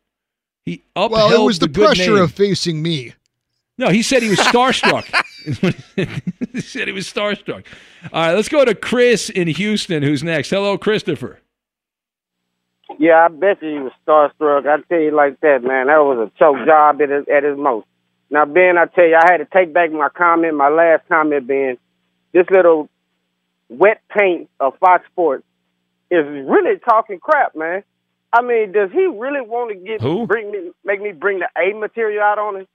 [0.65, 2.23] He upheld Well, it was the, good pressure name.
[2.23, 3.13] of facing me.
[3.79, 5.05] No, he said he was starstruck.
[6.51, 7.65] he said he was starstruck.
[8.13, 10.51] All right, let's go to Chris in Houston, who's next.
[10.51, 11.39] Hello, Christopher.
[12.99, 14.67] Yeah, I bet you he was starstruck.
[14.67, 15.87] I tell you like that, man.
[15.87, 17.85] That was a choke job at his, at his most.
[18.29, 21.47] Now, Ben, I tell you, I had to take back my comment, my last comment,
[21.47, 21.77] Ben.
[22.33, 22.89] This little
[23.69, 25.43] wet paint of Fox Sports
[26.11, 27.83] is really talking crap, man.
[28.33, 30.27] I mean, does he really want to get Who?
[30.27, 32.67] bring me make me bring the A material out on him?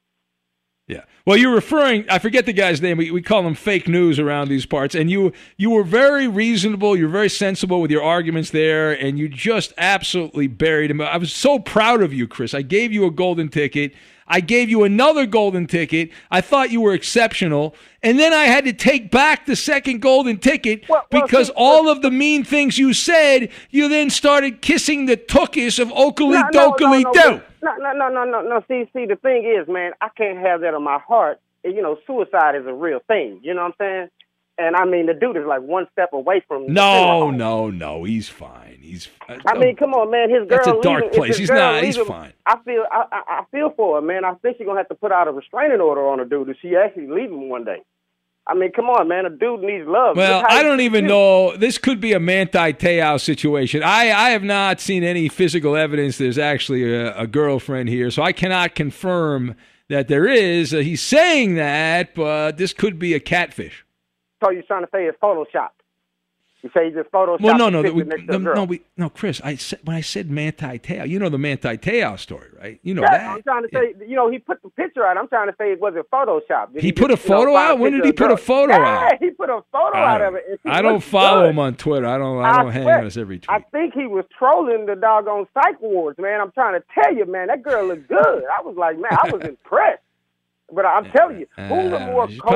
[0.88, 1.04] Yeah.
[1.24, 2.04] Well, you're referring.
[2.10, 2.98] I forget the guy's name.
[2.98, 4.94] We, we call him fake news around these parts.
[4.94, 6.96] And you you were very reasonable.
[6.96, 11.00] You're very sensible with your arguments there, and you just absolutely buried him.
[11.00, 12.52] I was so proud of you, Chris.
[12.52, 13.94] I gave you a golden ticket.
[14.26, 16.10] I gave you another golden ticket.
[16.30, 17.74] I thought you were exceptional.
[18.02, 22.10] And then I had to take back the second golden ticket because all of the
[22.10, 27.02] mean things you said, you then started kissing the tookies of Oakley No, no, Dokley
[27.04, 27.42] no, Do.
[27.62, 28.64] No, no, no, no, no, no.
[28.68, 31.40] See, see, the thing is, man, I can't have that on my heart.
[31.64, 33.40] You know, suicide is a real thing.
[33.42, 34.08] You know what I'm saying?
[34.58, 36.66] And I mean, the dude is like one step away from.
[36.72, 38.04] No, no, no.
[38.04, 38.78] He's fine.
[38.82, 39.08] He's.
[39.28, 40.28] uh, I mean, come on, man.
[40.28, 40.58] His girl.
[40.58, 41.36] That's a dark leaving- place.
[41.38, 42.32] He's not- he's fine.
[42.46, 42.84] I feel.
[42.92, 44.24] I, I, I feel for her, man.
[44.24, 46.58] I think she's gonna have to put out a restraining order on a dude if
[46.60, 47.78] she actually leave him one day.
[48.46, 49.24] I mean, come on, man.
[49.24, 50.16] A dude needs love.
[50.16, 51.56] Well, I don't even know.
[51.56, 53.82] This could be a Manti Te'o situation.
[53.84, 58.20] I, I have not seen any physical evidence there's actually a, a girlfriend here, so
[58.22, 59.54] I cannot confirm
[59.88, 60.74] that there is.
[60.74, 63.84] Uh, he's saying that, but this could be a catfish.
[64.42, 65.70] So you're trying to say it's Photoshop?
[66.62, 67.40] You say you just Photoshop?
[67.40, 69.40] Well, no, no, that we, no, the no, we, no, Chris.
[69.42, 72.78] I said when I said Manti Te'o, you know the Manti Te'o story, right?
[72.84, 73.30] You know yeah, that.
[73.30, 75.16] I'm trying to say, you know, he put the picture out.
[75.16, 76.72] I'm trying to say it wasn't Photoshop.
[76.72, 77.78] Did He put just, a you know, photo out?
[77.80, 79.18] When did he put a photo yeah, out?
[79.18, 80.60] he put a photo I out of it.
[80.64, 81.50] I don't follow good.
[81.50, 82.06] him on Twitter.
[82.06, 82.44] I don't.
[82.44, 83.50] I don't hang swear, on us every tweet.
[83.50, 86.40] I think he was trolling the doggone psych wards, man.
[86.40, 88.44] I'm trying to tell you, man, that girl looked good.
[88.56, 90.02] I was like, man, I was impressed.
[90.72, 92.54] But I'm telling you, who's a Uh, more she's coat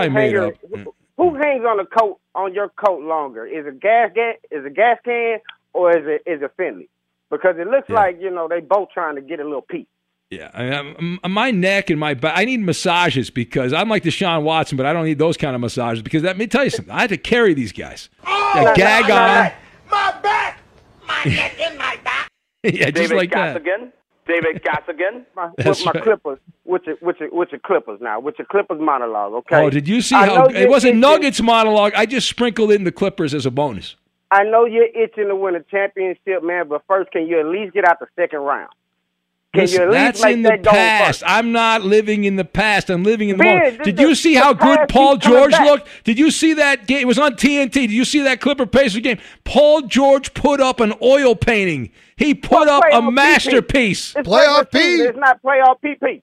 [1.16, 1.68] probably made hanger?
[1.68, 1.76] up.
[1.76, 3.46] Who, who hangs on the coat on your coat longer?
[3.46, 4.34] Is it gas can?
[4.50, 5.38] Is it gas can
[5.72, 6.88] or is it is it Finley?
[7.30, 9.86] Because it looks like you know they both trying to get a little piece.
[10.30, 12.36] Yeah, I mean, my neck and my back.
[12.36, 15.60] I need massages because I'm like Deshaun Watson, but I don't need those kind of
[15.60, 16.92] massages because let me tell you something.
[16.92, 18.08] I had to carry these guys.
[18.26, 19.52] Oh, gag on.
[19.88, 20.58] My back,
[21.06, 22.28] my neck, and my back.
[22.64, 23.62] yeah, just David like that.
[23.62, 23.92] Gassigan.
[24.26, 25.24] David Gassigan.
[25.34, 26.02] My, That's with my right.
[26.02, 29.32] Clippers, with your, with your, with your Clippers now, with your Clippers monologue.
[29.34, 29.56] Okay.
[29.64, 31.92] Oh, did you see I how it you're wasn't itching- Nuggets monologue?
[31.94, 33.96] I just sprinkled in the Clippers as a bonus.
[34.30, 36.68] I know you're itching to win a championship, man.
[36.68, 38.70] But first, can you at least get out the second round?
[39.56, 41.20] Can Listen, you at least that's make in the that goal past.
[41.20, 41.22] first?
[41.30, 42.90] I'm not living in the past.
[42.90, 43.84] I'm living in the Man, moment.
[43.84, 45.88] Did you see how good Paul George looked?
[46.04, 47.00] Did you see that game?
[47.00, 47.72] It was on TNT.
[47.72, 49.18] Did you see that Clipper Pacers game?
[49.44, 51.90] Paul George put up an oil painting.
[52.16, 54.14] He put up a masterpiece.
[54.16, 55.06] It's regular season.
[55.08, 56.22] It's not playoff PP.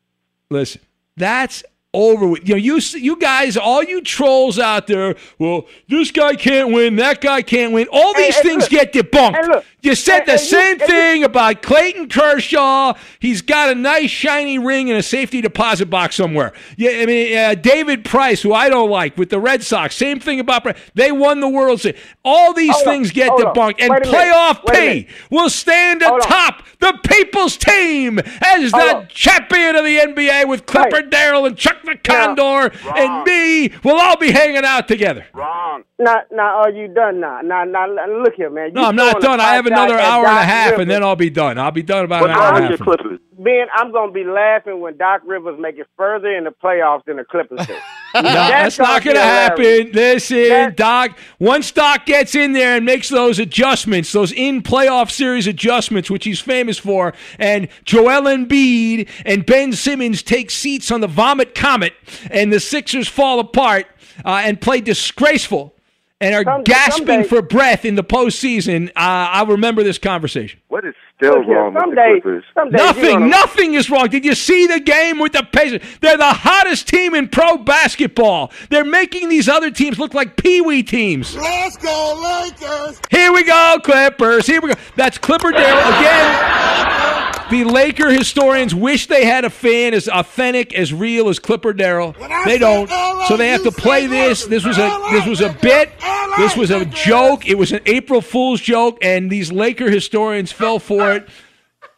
[0.50, 0.82] Listen,
[1.18, 2.48] that's over with.
[2.48, 5.16] You know, you you guys, all you trolls out there.
[5.40, 6.96] Well, this guy can't win.
[6.96, 7.88] That guy can't win.
[7.92, 8.70] All Hey, these hey, things look.
[8.72, 9.36] get debunked.
[9.36, 9.66] Hey, look.
[9.84, 12.94] You said the same you- thing about Clayton Kershaw.
[13.20, 16.54] He's got a nice shiny ring in a safety deposit box somewhere.
[16.78, 19.96] Yeah, I mean uh, David Price, who I don't like with the Red Sox.
[19.96, 20.78] Same thing about Price.
[20.96, 22.00] They won the World Series.
[22.24, 26.02] All these Hold on, things get debunked, and Wait a minute, playoff P will stand
[26.02, 29.08] atop the people's team as the on.
[29.10, 33.74] champion of the NBA with Clipper Darrell and Chuck the Condor and me.
[33.84, 35.26] We'll all be hanging out together.
[35.34, 35.84] Wrong.
[36.00, 37.42] Now, now, are you done now?
[37.42, 38.68] Now, now, look here, man.
[38.70, 39.40] You No, I'm not done.
[39.40, 40.82] I have five another shot hour and a half, Rivers.
[40.84, 41.58] and then I'll be done.
[41.58, 43.12] I'll be done about What an hour and a half.
[43.12, 47.04] is Ben, I'm gonna be laughing when Doc Rivers make it further in the playoffs
[47.06, 47.76] than the Clippers do.
[48.16, 49.90] No, that's not going to happen.
[49.92, 51.18] Listen, Doc.
[51.40, 56.24] Once Doc gets in there and makes those adjustments, those in playoff series adjustments, which
[56.24, 61.94] he's famous for, and Joel Embiid and Ben Simmons take seats on the vomit comet,
[62.30, 63.88] and the Sixers fall apart
[64.24, 65.74] uh, and play disgraceful
[66.22, 70.60] and are Some- gasping someday- for breath in the postseason, uh, I'll remember this conversation.
[70.70, 72.44] What is still Look here, wrong with the Clippers?
[72.56, 74.08] someday Nothing, gonna- nothing is wrong.
[74.08, 75.82] Did you see the game with the Pacers?
[76.02, 78.52] They're the hottest team in pro basketball.
[78.70, 81.36] They're making these other teams look like pee-wee teams.
[81.36, 83.00] Let's go, Lakers!
[83.10, 84.46] Here we go, Clippers.
[84.48, 84.76] Here we go.
[84.96, 87.20] That's Clipper Darrell again.
[87.54, 92.16] The Laker historians wish they had a fan as authentic, as real as Clipper Darrell.
[92.46, 92.90] They don't,
[93.28, 94.48] so they have to play this.
[94.48, 95.92] This was a this was a bit.
[96.36, 97.48] This was a joke.
[97.48, 101.30] It was an April Fool's joke, and these Laker historians fell for it.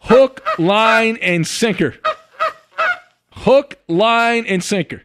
[0.02, 1.96] Hook, line, and sinker.
[3.32, 5.04] Hook, line, and sinker.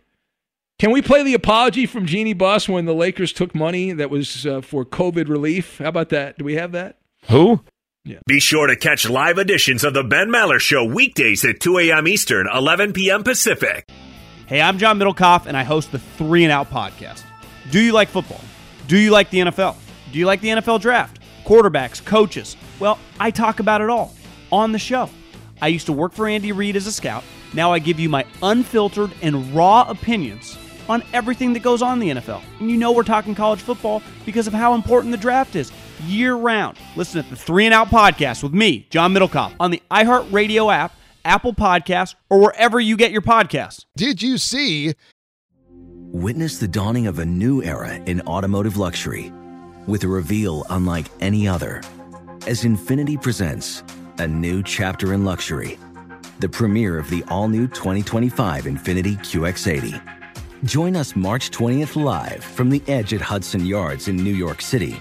[0.80, 4.44] Can we play the apology from Jeanie Buss when the Lakers took money that was
[4.44, 5.78] uh, for COVID relief?
[5.78, 6.38] How about that?
[6.38, 6.98] Do we have that?
[7.28, 7.60] Who?
[8.04, 12.08] Be sure to catch live editions of the Ben Maller Show weekdays at 2 a.m.
[12.08, 13.22] Eastern, 11 p.m.
[13.22, 13.86] Pacific.
[14.46, 17.22] Hey, I'm John Middlekauff, and I host the Three and Out podcast.
[17.70, 18.40] Do you like football?
[18.86, 19.76] Do you like the NFL?
[20.12, 21.20] Do you like the NFL draft?
[21.44, 22.56] Quarterbacks, coaches?
[22.78, 24.14] Well, I talk about it all
[24.50, 25.10] on the show.
[25.60, 27.22] I used to work for Andy Reid as a scout.
[27.52, 30.56] Now I give you my unfiltered and raw opinions
[30.88, 32.42] on everything that goes on in the NFL.
[32.60, 35.70] And you know we're talking college football because of how important the draft is
[36.02, 36.78] year round.
[36.96, 40.94] Listen to the Three and Out podcast with me, John Middlekauff, on the iHeartRadio app,
[41.24, 43.84] Apple Podcasts, or wherever you get your podcasts.
[43.96, 44.94] Did you see?
[46.12, 49.32] Witness the dawning of a new era in automotive luxury
[49.86, 51.82] with a reveal unlike any other
[52.46, 53.82] as Infiniti presents
[54.18, 55.78] a new chapter in luxury,
[56.40, 60.00] the premiere of the all new 2025 Infiniti QX80.
[60.64, 65.00] Join us March 20th live from the edge at Hudson Yards in New York City,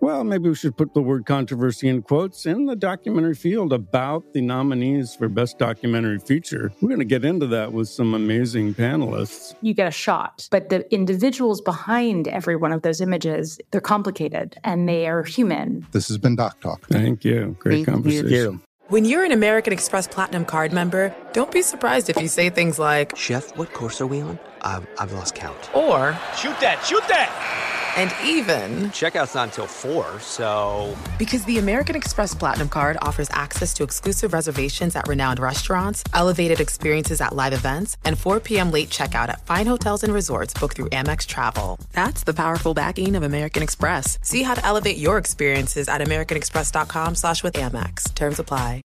[0.00, 4.32] Well, maybe we should put the word controversy in quotes in the documentary field about
[4.34, 6.70] the nominees for Best Documentary Feature.
[6.80, 9.54] We're going to get into that with some amazing panelists.
[9.62, 14.58] You get a shot, but the individuals behind every one of those images, they're complicated
[14.62, 15.86] and they are human.
[15.92, 16.86] This has been Doc Talk.
[16.88, 17.56] Thank you.
[17.58, 18.28] Great Thank conversation.
[18.28, 18.60] you.
[18.88, 22.78] When you're an American Express Platinum card member, don't be surprised if you say things
[22.78, 24.38] like, Chef, what course are we on?
[24.62, 25.56] I've, I've lost count.
[25.74, 27.65] or, Shoot that, shoot that!
[27.96, 30.96] And even, Checkout's not until 4, so.
[31.18, 36.60] because the American Express Platinum Card offers access to exclusive reservations at renowned restaurants, elevated
[36.60, 38.70] experiences at live events, and 4 p.m.
[38.70, 41.78] late checkout at fine hotels and resorts booked through Amex Travel.
[41.92, 44.18] That's the powerful backing of American Express.
[44.22, 48.14] See how to elevate your experiences at americanexpress.com slash with Amex.
[48.14, 48.82] Terms apply.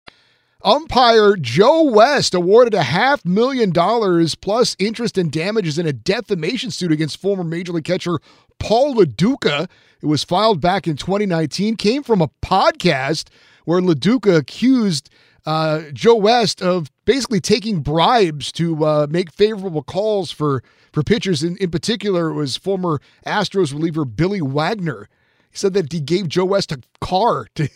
[0.63, 6.69] Umpire Joe West awarded a half million dollars plus interest and damages in a defamation
[6.69, 8.19] suit against former Major League catcher
[8.61, 9.67] Paul Lo Duca.
[10.01, 13.29] It was filed back in 2019, came from a podcast
[13.65, 15.09] where Lo Duca accused
[15.47, 21.43] uh, Joe West of basically taking bribes to uh, make favorable calls for, for pitchers.
[21.43, 25.09] In, in particular, it was former Astros reliever Billy Wagner.
[25.49, 27.67] He said that he gave Joe West a car to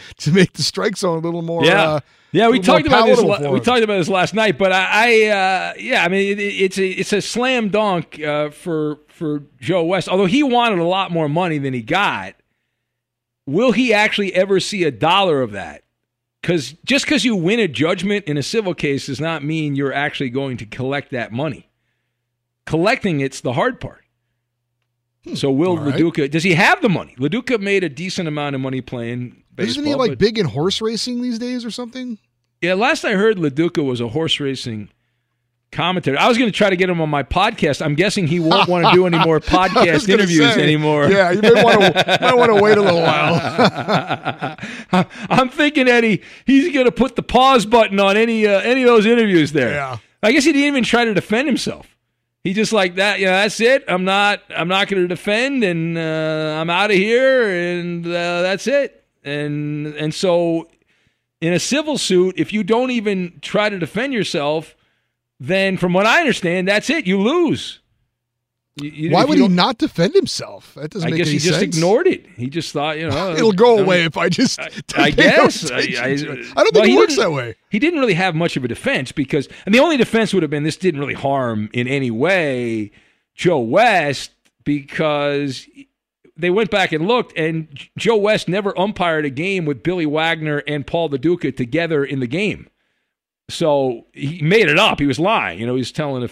[0.18, 1.64] to make the strike zone a little more.
[1.64, 2.00] Yeah, uh,
[2.32, 2.48] yeah.
[2.48, 3.20] We talked about this.
[3.20, 6.42] la- We talked about this last night, but I, I uh, yeah, I mean, it,
[6.42, 10.08] it's a it's a slam dunk uh, for for Joe West.
[10.08, 12.34] Although he wanted a lot more money than he got,
[13.46, 15.82] will he actually ever see a dollar of that?
[16.42, 19.94] Because just because you win a judgment in a civil case does not mean you're
[19.94, 21.70] actually going to collect that money.
[22.66, 24.03] Collecting it's the hard part.
[25.34, 25.78] So will Hmm.
[25.78, 25.92] All right.
[25.94, 26.28] Lo Duca?
[26.28, 27.14] Does he have the money?
[27.18, 29.70] Lo Duca made a decent amount of money playing baseball.
[29.70, 32.18] Isn't he like but- big in horse racing these days or something?
[32.60, 34.88] yeah, last I heard, Lo Duca was a horse racing
[35.72, 36.16] commentator.
[36.18, 37.84] I was going to try to get him on my podcast.
[37.84, 41.10] I'm guessing he won't want to do any more podcast interviews say, anymore.
[41.10, 44.56] Yeah, you may want to might want to wait a little while.
[45.30, 48.86] I'm thinking Eddie, he's going to put the pause button on any uh, any of
[48.86, 49.72] those interviews there.
[49.72, 49.98] Yeah.
[50.22, 51.93] I guess he didn't even try to defend himself.
[52.44, 53.20] He just like that.
[53.20, 53.84] Yeah, that's it.
[53.88, 54.42] I'm not.
[54.54, 59.02] I'm not going to defend, and uh, I'm out of here, and uh, that's it.
[59.24, 60.68] And and so,
[61.40, 64.76] in a civil suit, if you don't even try to defend yourself,
[65.40, 67.06] then from what I understand, that's it.
[67.06, 67.80] You lose.
[68.76, 70.74] You- you- Why would he don't- defend himself?
[70.74, 71.76] That doesn't I make guess any he just sense.
[71.76, 72.26] ignored it.
[72.36, 74.58] He just thought, you know, It'll go away if I just.
[74.60, 74.64] I
[74.96, 75.70] no guess.
[75.70, 75.80] I, I-.
[75.80, 77.54] I don't well, think it works that way.
[77.70, 80.50] He didn't really have much of a defense because, and the only defense would have
[80.50, 82.90] been this didn't really harm in any way
[83.36, 84.32] Joe West
[84.64, 85.68] because
[86.36, 90.64] they went back and looked, and Joe West never umpired a game with Billy Wagner
[90.66, 92.68] and Paul Lo Duca together in the game.
[93.48, 94.98] So he made it up.
[94.98, 95.60] He was lying.
[95.60, 96.30] You know, he was telling a,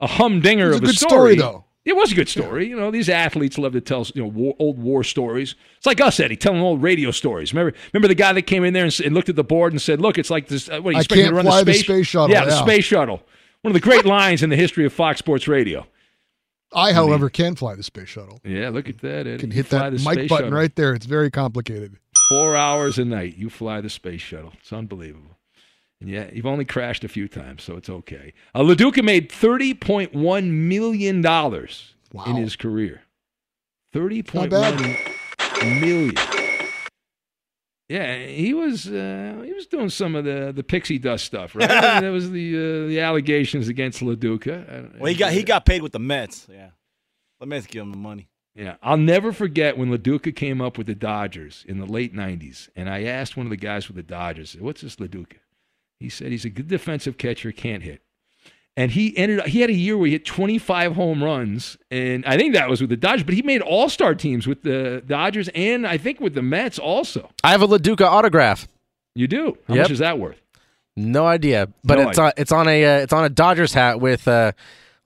[0.00, 1.34] a humdinger a of a good story.
[1.34, 1.63] story, though.
[1.84, 2.66] It was a good story.
[2.68, 5.54] You know, these athletes love to tell you know war, old war stories.
[5.76, 7.52] It's like us, Eddie, telling old radio stories.
[7.52, 9.82] Remember, remember the guy that came in there and, and looked at the board and
[9.82, 10.68] said, "Look, it's like this.
[10.68, 12.30] Uh, what are you I expecting can't to run fly the the space, space shuttle,
[12.30, 13.22] Yeah, the space shuttle.
[13.60, 15.86] One of the great lines in the history of Fox Sports Radio.
[16.72, 18.40] I, however, can fly the space shuttle.
[18.44, 19.26] Yeah, look at that.
[19.26, 19.38] Eddie.
[19.38, 20.50] Can hit that mic button shuttle.
[20.50, 20.94] right there.
[20.94, 21.98] It's very complicated.
[22.30, 24.52] Four hours a night, you fly the space shuttle.
[24.58, 25.33] It's unbelievable.
[26.04, 28.34] And yeah, you've only crashed a few times, so it's okay.
[28.54, 31.94] Uh, Lo Duca made thirty point one million dollars
[32.26, 33.04] in his career.
[33.90, 34.78] Thirty point bad.
[34.78, 36.14] one million.
[37.88, 41.68] Yeah, he was uh, he was doing some of the, the pixie dust stuff, right?
[42.00, 44.90] that was the uh, the allegations against Lo Duca.
[44.98, 46.46] Well, he got he got paid with the Mets.
[46.52, 46.72] Yeah,
[47.40, 48.28] the Mets give him the money.
[48.54, 52.14] Yeah, I'll never forget when Lo Duca came up with the Dodgers in the late
[52.14, 55.36] '90s, and I asked one of the guys with the Dodgers, "What's this Lo Duca?"
[56.04, 58.02] He said he's a good defensive catcher, can't hit.
[58.76, 62.26] And he ended up, he had a year where he hit 25 home runs, and
[62.26, 65.02] I think that was with the Dodgers, but he made all star teams with the
[65.06, 67.30] Dodgers and I think with the Mets also.
[67.44, 68.66] I have a Lo Duca autograph.
[69.14, 69.56] You do?
[69.68, 69.82] How Yep.
[69.84, 70.40] much is that worth?
[70.96, 72.24] No idea, but No it's idea.
[72.26, 74.52] on it's on a uh, it's on a Dodgers hat with uh,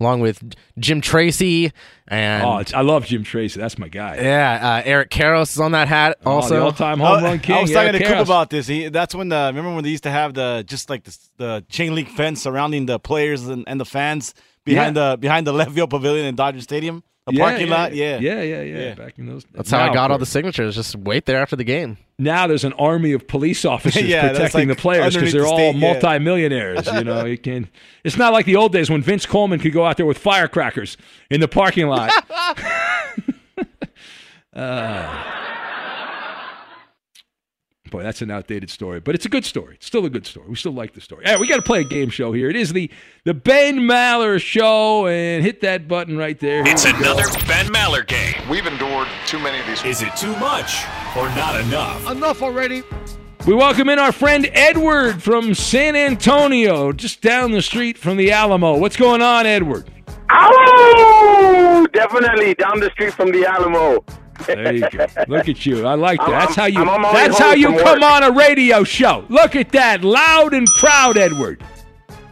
[0.01, 1.72] along with Jim Tracy
[2.07, 3.59] and oh, I love Jim Tracy.
[3.61, 4.16] That's my guy.
[4.16, 6.55] yeah, uh, Eric Karros is on that hat Oh, also.
[6.55, 7.57] the all-time I- home run king.
[7.57, 8.66] I was talking Eric to Coop about this.
[8.66, 11.64] He, that's when the remember when they used to have the just like the, the
[11.68, 14.34] chain link fence surrounding the players and, and the fans
[14.64, 17.94] behind the behind the left field pavilion in Dodger Stadium, the Yeah, parking yeah, lot.
[17.94, 18.94] Yeah, yeah, yeah, yeah.
[18.94, 19.44] Back in those.
[19.52, 20.74] That's how I got all the signatures.
[20.74, 21.98] Just wait there after the game.
[22.18, 25.48] Now there's an army of police officers Yeah, protecting like the players because they're the
[25.48, 25.92] all state, yeah.
[25.92, 26.86] multimillionaires.
[26.86, 27.68] You know, you can.
[28.04, 30.96] It's not like the old days when Vince Coleman could go out there with firecrackers
[31.30, 32.10] in the parking lot.
[34.54, 35.24] Uh,
[37.89, 39.74] boy, that's an outdated story, but it's a good story.
[39.76, 40.47] It's still a good story.
[40.49, 41.24] We still like the story.
[41.26, 42.49] All right, we got to play a game show here.
[42.51, 42.91] It is the
[43.24, 46.64] the Ben Maller Show, and hit that button right there.
[46.64, 46.99] Here It's we go.
[46.99, 48.34] another Ben Maller game.
[48.49, 49.84] We've endured too many of these.
[49.84, 50.84] Is it too much
[51.16, 52.11] or not enough?
[52.11, 52.82] Enough already.
[53.47, 58.30] We welcome in our friend Edward from San Antonio, just down the street from the
[58.32, 58.76] Alamo.
[58.76, 59.89] What's going on, Edward?
[60.30, 64.05] Oh, definitely down the street from the Alamo.
[64.47, 65.07] There you go.
[65.28, 65.86] Look at you.
[65.86, 66.28] I like that.
[66.28, 66.80] I'm- That's how you.
[66.80, 68.03] I'm on my way That's how you come work.
[68.03, 69.24] on a radio show.
[69.28, 71.62] Look at that, loud and proud, Edward.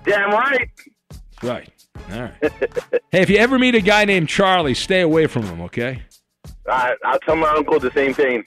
[0.05, 0.71] Damn right.
[1.43, 1.69] Right.
[2.13, 2.33] All right.
[3.11, 5.61] hey, if you ever meet a guy named Charlie, stay away from him.
[5.63, 6.03] Okay.
[6.69, 8.45] I, I'll tell my uncle the same thing.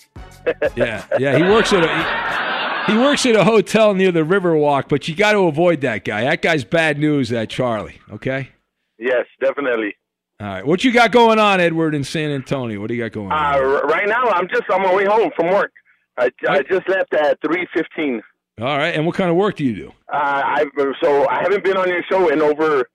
[0.75, 1.05] Yeah.
[1.19, 1.37] Yeah.
[1.37, 2.85] He works at a.
[2.87, 6.03] He, he works at a hotel near the Riverwalk, but you got to avoid that
[6.05, 6.23] guy.
[6.23, 7.29] That guy's bad news.
[7.29, 7.99] That Charlie.
[8.11, 8.49] Okay.
[8.97, 9.95] Yes, definitely.
[10.41, 10.65] All right.
[10.65, 12.79] What you got going on, Edward, in San Antonio?
[12.79, 13.55] What do you got going on?
[13.55, 15.71] Uh, right now, I'm just on my way home from work.
[16.17, 18.21] I, I just left at three fifteen.
[18.59, 18.93] All right.
[18.95, 19.91] And what kind of work do you do?
[20.11, 20.67] Uh, I've
[21.01, 22.89] so I haven't been on your show in over.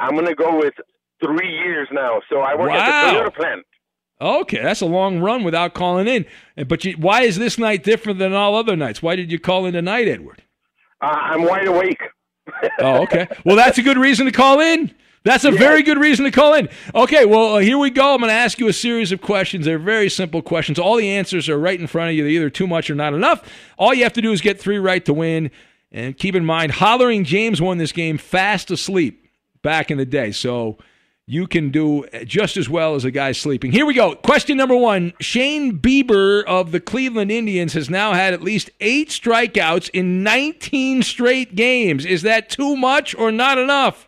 [0.00, 0.74] I'm gonna go with
[1.22, 2.20] three years now.
[2.30, 2.76] So I work Wow.
[2.76, 3.64] at the Toyota plant.
[4.20, 6.26] Okay, that's a long run without calling in.
[6.66, 9.00] But you, why is this night different than all other nights?
[9.02, 10.42] Why did you call in tonight, Edward?
[11.00, 12.00] Uh, I'm wide awake.
[12.80, 13.28] Oh, okay.
[13.44, 14.90] Well, that's a good reason to call in.
[15.24, 16.68] That's a very good reason to call in.
[16.94, 18.14] Okay, well, uh, here we go.
[18.14, 19.66] I'm going to ask you a series of questions.
[19.66, 20.78] They're very simple questions.
[20.78, 22.22] All the answers are right in front of you.
[22.22, 23.42] They're either too much or not enough.
[23.76, 25.50] All you have to do is get three right to win.
[25.90, 29.26] And keep in mind, Hollering James won this game fast asleep
[29.62, 30.32] back in the day.
[30.32, 30.78] So
[31.26, 33.70] you can do just as well as a guy sleeping.
[33.70, 34.14] Here we go.
[34.14, 39.10] Question number one Shane Bieber of the Cleveland Indians has now had at least eight
[39.10, 42.06] strikeouts in 19 straight games.
[42.06, 44.07] Is that too much or not enough?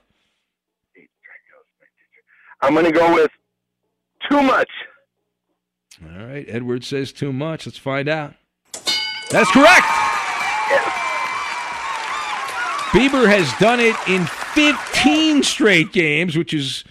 [2.63, 3.31] I'm gonna go with
[4.29, 4.69] too much.
[6.03, 6.47] All right.
[6.49, 7.67] Edward says too much.
[7.67, 8.35] Let's find out.
[9.31, 9.87] That's correct.
[12.91, 16.83] Bieber has done it in 15 straight games, which is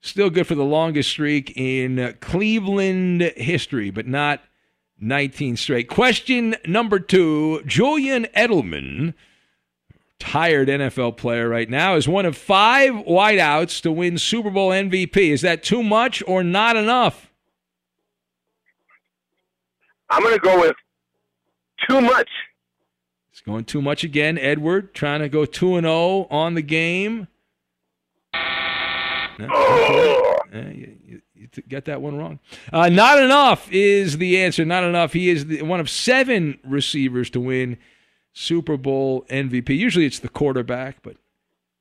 [0.00, 4.40] still good for the longest streak in uh, Cleveland history, but not
[5.00, 5.88] 19 straight.
[5.88, 9.14] Question number two Julian Edelman,
[10.20, 15.16] tired NFL player right now, is one of five wideouts to win Super Bowl MVP.
[15.16, 17.28] Is that too much or not enough?
[20.08, 20.76] I'm gonna go with
[21.88, 22.28] too much.
[23.32, 24.38] It's going too much again.
[24.38, 27.28] Edward trying to go 2 and 0 on the game.
[29.38, 30.36] No.
[30.52, 32.40] Eh, you, you, you got that one wrong.
[32.72, 34.64] Uh, not enough is the answer.
[34.64, 35.12] Not enough.
[35.12, 37.78] He is the, one of seven receivers to win
[38.32, 39.76] Super Bowl MVP.
[39.76, 41.16] Usually it's the quarterback, but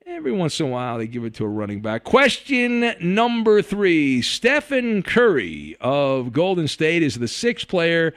[0.05, 2.03] every once in a while they give it to a running back.
[2.03, 8.13] Question number three Stephen Curry of Golden State is the sixth player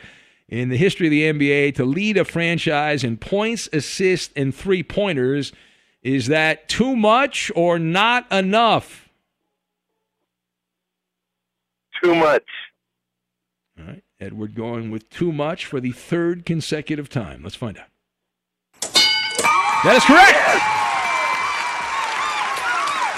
[0.48, 4.82] in the history of the NBA to lead a franchise in points, assists, and three
[4.82, 5.52] pointers.
[6.02, 9.08] Is that too much or not enough?
[12.02, 12.44] Too much.
[13.78, 14.02] All right.
[14.20, 17.42] Edward going with too much for the third consecutive time.
[17.42, 17.91] Let's find out.
[19.84, 20.38] That is correct.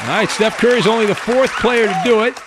[0.02, 0.30] All right.
[0.30, 2.38] Steph Curry's only the fourth player to do it.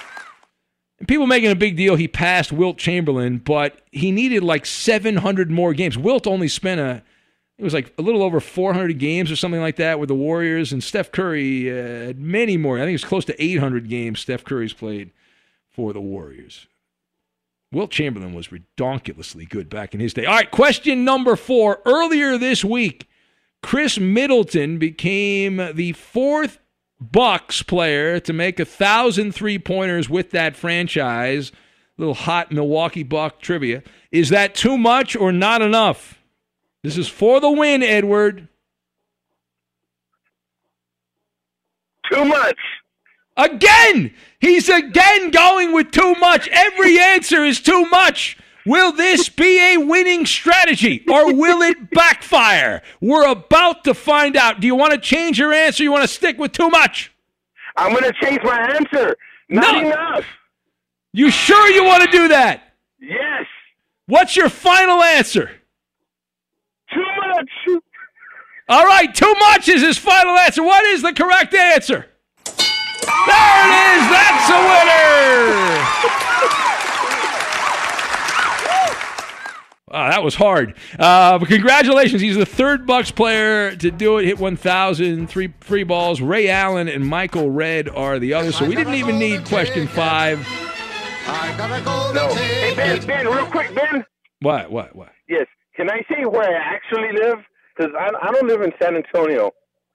[1.00, 5.52] And people making a big deal he passed Wilt Chamberlain, but he needed like 700
[5.52, 5.98] more games.
[5.98, 7.04] Wilt only spent a
[7.58, 10.72] it was like a little over 400 games or something like that with the Warriors,
[10.72, 12.78] and Steph Curry uh, had many more.
[12.78, 15.12] I think it's close to 800 games Steph Curry's played
[15.68, 16.68] for the Warriors.
[17.72, 20.26] Wilt Chamberlain was redonkulously good back in his day.
[20.26, 21.82] All right, question number four.
[21.86, 23.10] Earlier this week,
[23.64, 26.60] Khris Middleton became the fourth
[27.00, 31.52] Bucks player to make a thousand three pointers with that franchise.
[31.98, 33.84] Little hot Milwaukee Buck trivia.
[34.12, 36.22] Is that too much or not enough?
[36.84, 38.48] This is for the win, Edward.
[42.12, 42.58] Too much.
[43.36, 44.14] Again!
[44.40, 46.48] He's again going with too much.
[46.48, 48.38] Every answer is too much.
[48.68, 52.82] Will this be a winning strategy or will it backfire?
[53.00, 54.60] We're about to find out.
[54.60, 55.84] Do you want to change your answer?
[55.84, 57.14] You want to stick with too much?
[57.78, 59.16] I'm going to change my answer.
[59.48, 59.88] Not No.
[59.88, 60.26] enough.
[61.14, 62.74] You sure you want to do that?
[63.00, 63.46] Yes.
[64.08, 65.50] What's your final answer?
[66.94, 67.82] Too much.
[68.68, 70.62] All right, too much is his final answer.
[70.62, 72.06] What is the correct answer?
[72.46, 74.10] There it is.
[74.12, 74.60] That's a
[76.20, 76.27] winner.
[79.90, 80.74] Wow, that was hard.
[81.00, 82.22] Uh, but congratulations.
[82.22, 84.26] He's the third Bucks player to do it.
[84.26, 86.20] Hit 1,000, three free balls.
[86.20, 88.58] Ray Allen and Michael Redd are the others.
[88.58, 90.40] So we didn't even need question five.
[92.14, 92.34] No.
[92.36, 94.06] Hey, Ben, Ben, real quick, Ben.
[94.42, 95.10] What, what, what?
[95.30, 95.46] Yes.
[95.76, 97.38] Can I say where I actually live?
[97.76, 99.52] Because I, I don't live in San Antonio.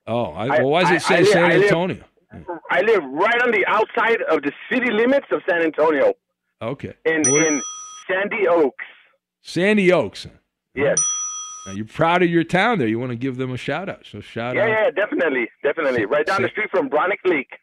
[0.07, 2.05] Oh, I, well, why does it say I li- San live- Antonio?
[2.70, 6.14] I live right on the outside of the city limits of San Antonio,
[6.62, 6.95] Okay.
[7.05, 7.62] in Where- in
[8.09, 8.84] Sandy Oaks.
[9.43, 10.26] Sandy Oaks.
[10.74, 10.99] Yes.
[11.66, 12.88] Now, you're proud of your town there.
[12.88, 14.05] You want to give them a shout out.
[14.11, 14.68] So shout Yeah, out.
[14.68, 16.07] yeah, yeah, definitely, definitely.
[16.07, 17.59] Right down the street from Braunig Lake.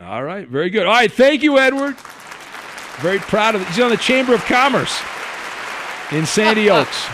[0.00, 0.86] All right, very good.
[0.86, 1.96] All right, thank you, Edward.
[2.98, 3.68] Very proud of it.
[3.68, 5.00] He's on the Chamber of Commerce
[6.12, 7.04] in Sandy Oaks.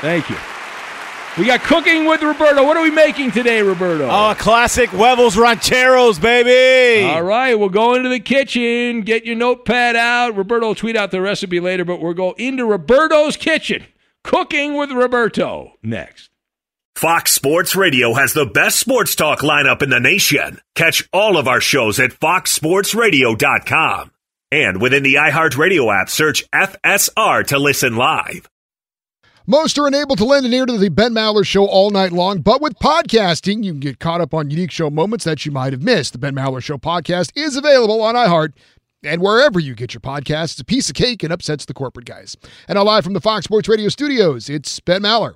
[0.00, 0.36] Thank you.
[1.38, 2.62] We got cooking with Roberto.
[2.62, 4.06] What are we making today, Roberto?
[4.06, 7.08] Oh, a classic huevos rancheros, baby.
[7.08, 9.00] All right, we'll go into the kitchen.
[9.00, 10.36] Get your notepad out.
[10.36, 13.86] Roberto will tweet out the recipe later, but we'll go into Roberto's kitchen.
[14.22, 16.28] Cooking with Roberto next.
[16.96, 20.60] Fox Sports Radio has the best sports talk lineup in the nation.
[20.74, 24.10] Catch all of our shows at foxsportsradio.com.
[24.52, 28.50] And within the iHeartRadio app, search FSR to listen live.
[29.46, 32.42] Most are unable to lend an ear to the Ben Maller Show all night long,
[32.42, 35.72] but with podcasting, you can get caught up on unique show moments that you might
[35.72, 36.12] have missed.
[36.12, 38.52] The Ben Maller Show podcast is available on iHeart
[39.02, 40.52] and wherever you get your podcasts.
[40.52, 42.36] It's a piece of cake and upsets the corporate guys.
[42.68, 45.34] And now live from the Fox Sports Radio studios, it's Ben Maller.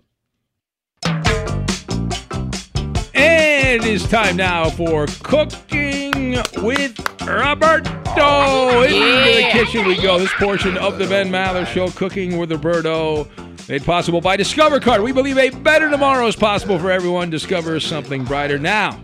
[3.12, 6.96] And it is time now for cooking with
[7.26, 8.82] Roberto.
[8.82, 10.16] Into the kitchen we go.
[10.20, 13.28] This portion of the Ben Maller Show, Cooking with Roberto,
[13.68, 15.02] made possible by Discover Card.
[15.02, 17.30] We believe a better tomorrow is possible for everyone.
[17.30, 19.00] Discover something brighter now.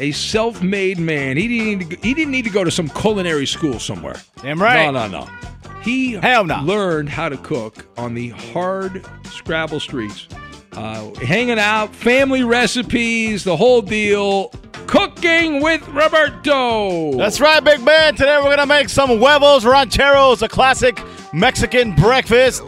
[0.00, 1.36] A self-made man.
[1.36, 4.16] He didn't need to, he didn't need to go to some culinary school somewhere.
[4.42, 4.90] Damn right.
[4.90, 5.28] No, no, no.
[5.82, 6.60] He Hell no.
[6.62, 10.28] learned how to cook on the hard Scrabble streets.
[10.72, 14.48] Uh, hanging out, family recipes, the whole deal.
[14.86, 17.12] Cooking with Roberto.
[17.16, 18.14] That's right, Big man.
[18.14, 21.00] Today we're gonna make some huevos rancheros, a classic
[21.32, 22.62] Mexican breakfast.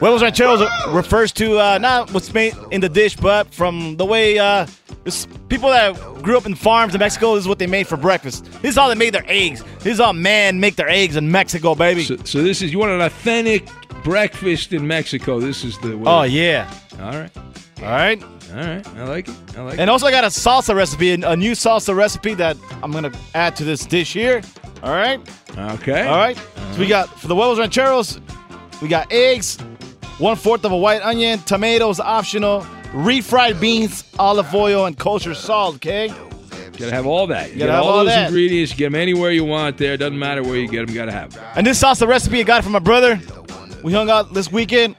[0.00, 4.38] Huevos rancheros refers to uh, not what's made in the dish, but from the way
[4.38, 4.66] uh,
[5.48, 7.34] people that grew up in farms in Mexico.
[7.34, 8.44] This is what they made for breakfast.
[8.62, 9.62] This is how they made their eggs.
[9.80, 12.02] This is how men make their eggs in Mexico, baby.
[12.02, 13.68] So, so this is you want an authentic
[14.02, 15.38] breakfast in Mexico.
[15.40, 16.04] This is the way.
[16.06, 16.72] Oh yeah.
[17.00, 17.30] All right.
[17.82, 18.22] All right.
[18.22, 18.86] All right.
[18.96, 19.34] I like it.
[19.56, 19.80] I like it.
[19.80, 23.56] And also, I got a salsa recipe, a new salsa recipe that I'm gonna add
[23.56, 24.42] to this dish here.
[24.82, 25.20] All right.
[25.56, 26.06] Okay.
[26.06, 26.36] All right.
[26.72, 28.20] So we got for the huevos rancheros,
[28.82, 29.58] we got eggs,
[30.18, 32.60] one fourth of a white onion, tomatoes optional,
[32.92, 35.76] refried beans, olive oil, and kosher salt.
[35.76, 36.08] Okay.
[36.78, 37.52] Gotta have all that.
[37.52, 38.26] You Gotta have all, all those that.
[38.28, 38.72] ingredients.
[38.72, 39.78] You get them anywhere you want.
[39.78, 40.94] There doesn't matter where you get them.
[40.94, 41.36] Gotta have.
[41.36, 41.42] 'em.
[41.56, 43.20] And this salsa recipe I got from my brother.
[43.84, 44.96] We hung out this weekend.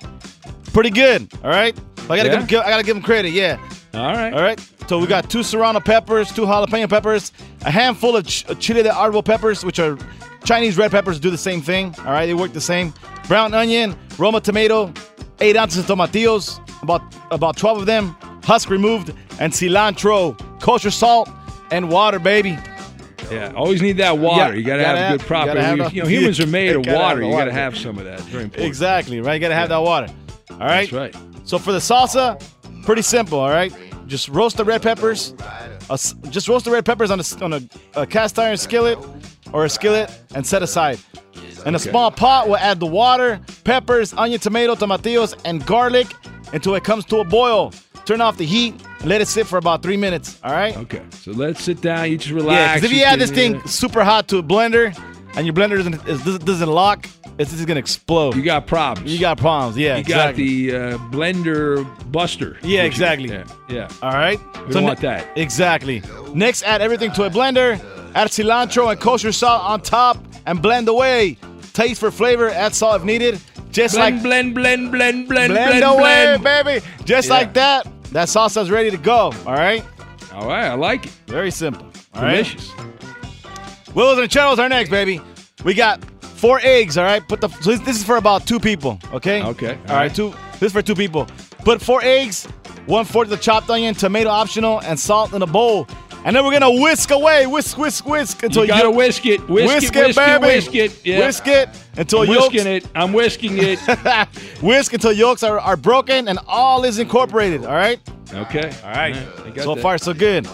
[0.74, 1.28] Pretty good.
[1.44, 1.78] All right.
[2.10, 2.42] I gotta Yeah?
[2.44, 3.32] give, I gotta give him credit.
[3.32, 3.58] Yeah.
[3.94, 4.34] All right.
[4.34, 4.60] All right.
[4.88, 7.32] So we got two serrano peppers, two jalapeno peppers,
[7.66, 9.98] a handful of ch- uh, chile de árbol peppers, which are
[10.46, 11.20] Chinese red peppers.
[11.20, 11.94] Do the same thing.
[12.00, 12.26] All right.
[12.26, 12.94] They work the same.
[13.28, 14.94] Brown onion, Roma tomato,
[15.40, 21.30] eight ounces of tomatillos, about about twelve of them, husk removed, and cilantro, kosher salt,
[21.72, 22.58] and water, baby.
[23.32, 23.52] Yeah.
[23.56, 24.52] Always need that water.
[24.54, 25.60] Yeah, you gotta, gotta have, have- good proper.
[25.60, 27.24] have you, you know, humans are made of water.
[27.24, 28.20] You gotta have some of that.
[28.20, 28.68] It's very important.
[28.68, 29.34] Exactly, right?
[29.34, 30.14] You gotta have that water.
[30.52, 30.90] All right?
[30.90, 31.16] That's right.
[31.44, 32.40] So for the salsa,
[32.86, 33.74] pretty simple, all right?
[34.06, 35.34] Just roast the red peppers.
[35.90, 39.00] s- just roast the red peppers on a, on a, a cast iron skillet
[39.56, 41.00] or a skillet and set aside.
[41.66, 41.90] In a Okay.
[41.90, 46.08] small pot, we'll add the water, peppers, onion, tomato, tomatillos, and garlic
[46.54, 47.74] until it comes to a boil.
[48.06, 48.76] Turn off the heat
[49.06, 50.76] let it sit for about three minutes, all right?
[50.78, 51.02] Okay.
[51.12, 52.10] So let's sit down.
[52.10, 52.54] You just relax.
[52.54, 54.98] Yeah, because if you you add this thing uh, super hot to a blender
[55.36, 58.36] and your blender doesn't, doesn't, lock, it's just gonna explode.
[58.36, 59.14] You got problems.
[59.14, 59.96] You got problems, yeah.
[59.96, 60.68] you exactly.
[60.72, 62.58] got the uh, blender buster.
[62.64, 63.30] Yeah, exactly.
[63.30, 63.44] Yeah.
[63.70, 63.90] yeah.
[64.02, 64.40] All right.
[64.68, 65.38] We don't ne- want that.
[65.38, 66.02] Exactly.
[66.34, 67.80] Next, add everything to a blender.
[68.16, 71.38] Add cilantro and kosher salt on top and blend away.
[71.74, 73.38] taste for flavor, add salt if needed.
[73.70, 76.66] Just blend, like blend, blend, blend, blend, blend blend, away, blend.
[76.66, 76.86] baby.
[77.04, 77.34] Just Yeah.
[77.34, 77.86] like that.
[78.14, 79.34] That salsa's ready to go.
[79.46, 79.84] All right.
[80.34, 81.12] All right, I like it.
[81.28, 81.86] Very simple.
[82.16, 82.46] All right?
[82.46, 82.72] Delicious.
[83.94, 85.20] Huevos rancheros are next, baby.
[85.66, 86.98] We got four eggs.
[86.98, 87.26] All right.
[87.28, 87.50] Put the.
[87.50, 89.00] So this, this is for about two people.
[89.14, 89.44] Okay.
[89.44, 90.14] Okay, All right.
[90.14, 90.34] Two.
[90.54, 91.28] This is for two people.
[91.66, 92.46] Put four eggs,
[92.86, 95.88] one fourth of the chopped onion, tomato optional, and salt in a bowl.
[96.26, 99.96] And then we're gonna whisk away, whisk, whisk, whisk until You gotta whisk it, whisk,
[99.96, 100.46] it, whisk baby.
[100.46, 101.06] whisk it.
[101.06, 101.20] Yeah.
[101.20, 102.54] Whisk it until I'm yolks.
[102.56, 102.88] whisking it.
[102.96, 103.80] I'm whisking it.
[104.62, 107.64] whisk until yolks are, are broken and all is incorporated.
[107.64, 108.00] All right.
[108.34, 108.72] Okay.
[108.84, 109.16] All right.
[109.46, 109.82] I got So that.
[109.82, 110.48] far, so good.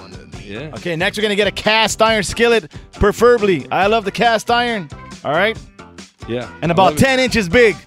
[0.44, 0.72] Yeah.
[0.76, 3.66] Okay, next we're gonna get a cast iron skillet, preferably.
[3.72, 4.90] I love the cast iron.
[5.24, 5.58] All right,
[6.28, 6.52] Yeah.
[6.62, 7.00] and about love it.
[7.00, 7.78] ten inches big.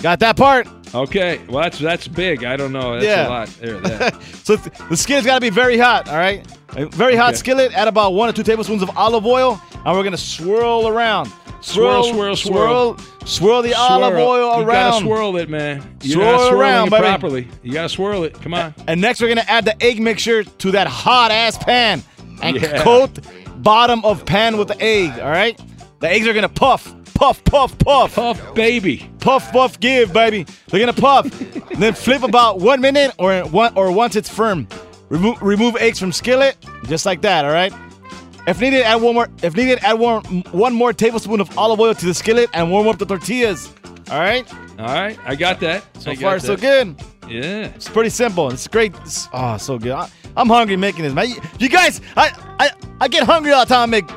[0.00, 0.66] Got that part?
[0.94, 1.40] Okay.
[1.48, 2.44] Well, that's that's big.
[2.44, 2.92] I don't know.
[2.94, 3.28] That's Yeah.
[3.28, 3.48] a lot.
[3.60, 4.10] There.
[4.44, 6.08] So th- the skillet's got to be very hot.
[6.08, 6.44] All right,
[6.76, 7.36] a very hot Okay.
[7.36, 7.72] skillet.
[7.74, 11.30] Add about one or two tablespoons of olive oil, and we're gonna swirl around.
[11.60, 14.26] Swirl, swirl, swirl, swirl the olive Swirl.
[14.28, 14.90] oil You around.
[14.90, 15.96] gotta swirl it, man.
[16.02, 17.02] You're Swirl around, it baby.
[17.02, 17.48] properly.
[17.62, 18.34] You gotta swirl it.
[18.42, 18.74] Come on.
[18.88, 22.02] And next, we're gonna add the egg mixture to that hot ass pan
[22.42, 22.82] and Yeah.
[22.82, 23.10] coat
[23.58, 25.20] bottom of pan with the egg.
[25.20, 25.56] All right,
[26.00, 30.46] the eggs are gonna puff, puff, puff, puff, puff, baby, puff, puff, give, baby.
[30.68, 31.24] They're gonna puff,
[31.70, 34.66] and then flip about one minute or one or once it's firm.
[35.08, 36.56] Remove remove eggs from skillet,
[36.86, 37.44] just like that.
[37.44, 37.72] All right.
[38.46, 39.28] If needed, add one more.
[39.42, 42.88] If needed, add one one more tablespoon of olive oil to the skillet and warm
[42.88, 43.72] up the tortillas.
[44.10, 44.50] All right.
[44.78, 45.18] All right.
[45.24, 45.84] I got that.
[46.00, 46.96] So I far, so good.
[47.28, 47.66] Yeah.
[47.76, 48.50] It's pretty simple.
[48.50, 48.94] It's great.
[49.02, 49.92] It's, oh, so good.
[49.92, 51.28] I, I'm hungry making this, man.
[51.28, 52.70] You, you guys, I, I
[53.02, 53.82] I get hungry all the time.
[53.94, 54.10] I make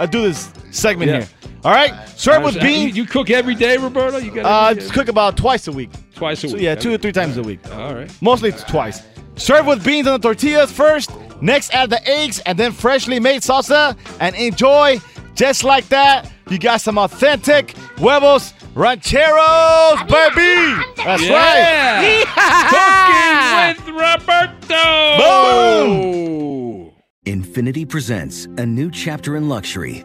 [0.00, 1.18] I do this segment Yeah.
[1.18, 1.28] here.
[1.64, 1.94] All right.
[2.16, 2.96] Serve with so you- beans.
[2.96, 4.18] You, cook every day, Roberto?
[4.18, 5.90] You got Uh, just cook about twice a week.
[6.14, 6.62] twice a So week.
[6.62, 7.60] yeah, two or three times a week.
[7.72, 8.10] All right.
[8.20, 9.02] Mostly it's twice.
[9.36, 11.10] Serve with beans on the tortillas first.
[11.40, 14.98] Next, add the eggs and then freshly made salsa and enjoy.
[15.34, 20.74] Just like that, you got some authentic huevos rancheros, baby.
[20.96, 22.00] That's Yeah.
[22.00, 23.76] right.
[23.76, 25.16] Cooking with Roberto.
[25.18, 26.90] Boom.
[27.26, 30.04] Infiniti presents a new chapter in luxury,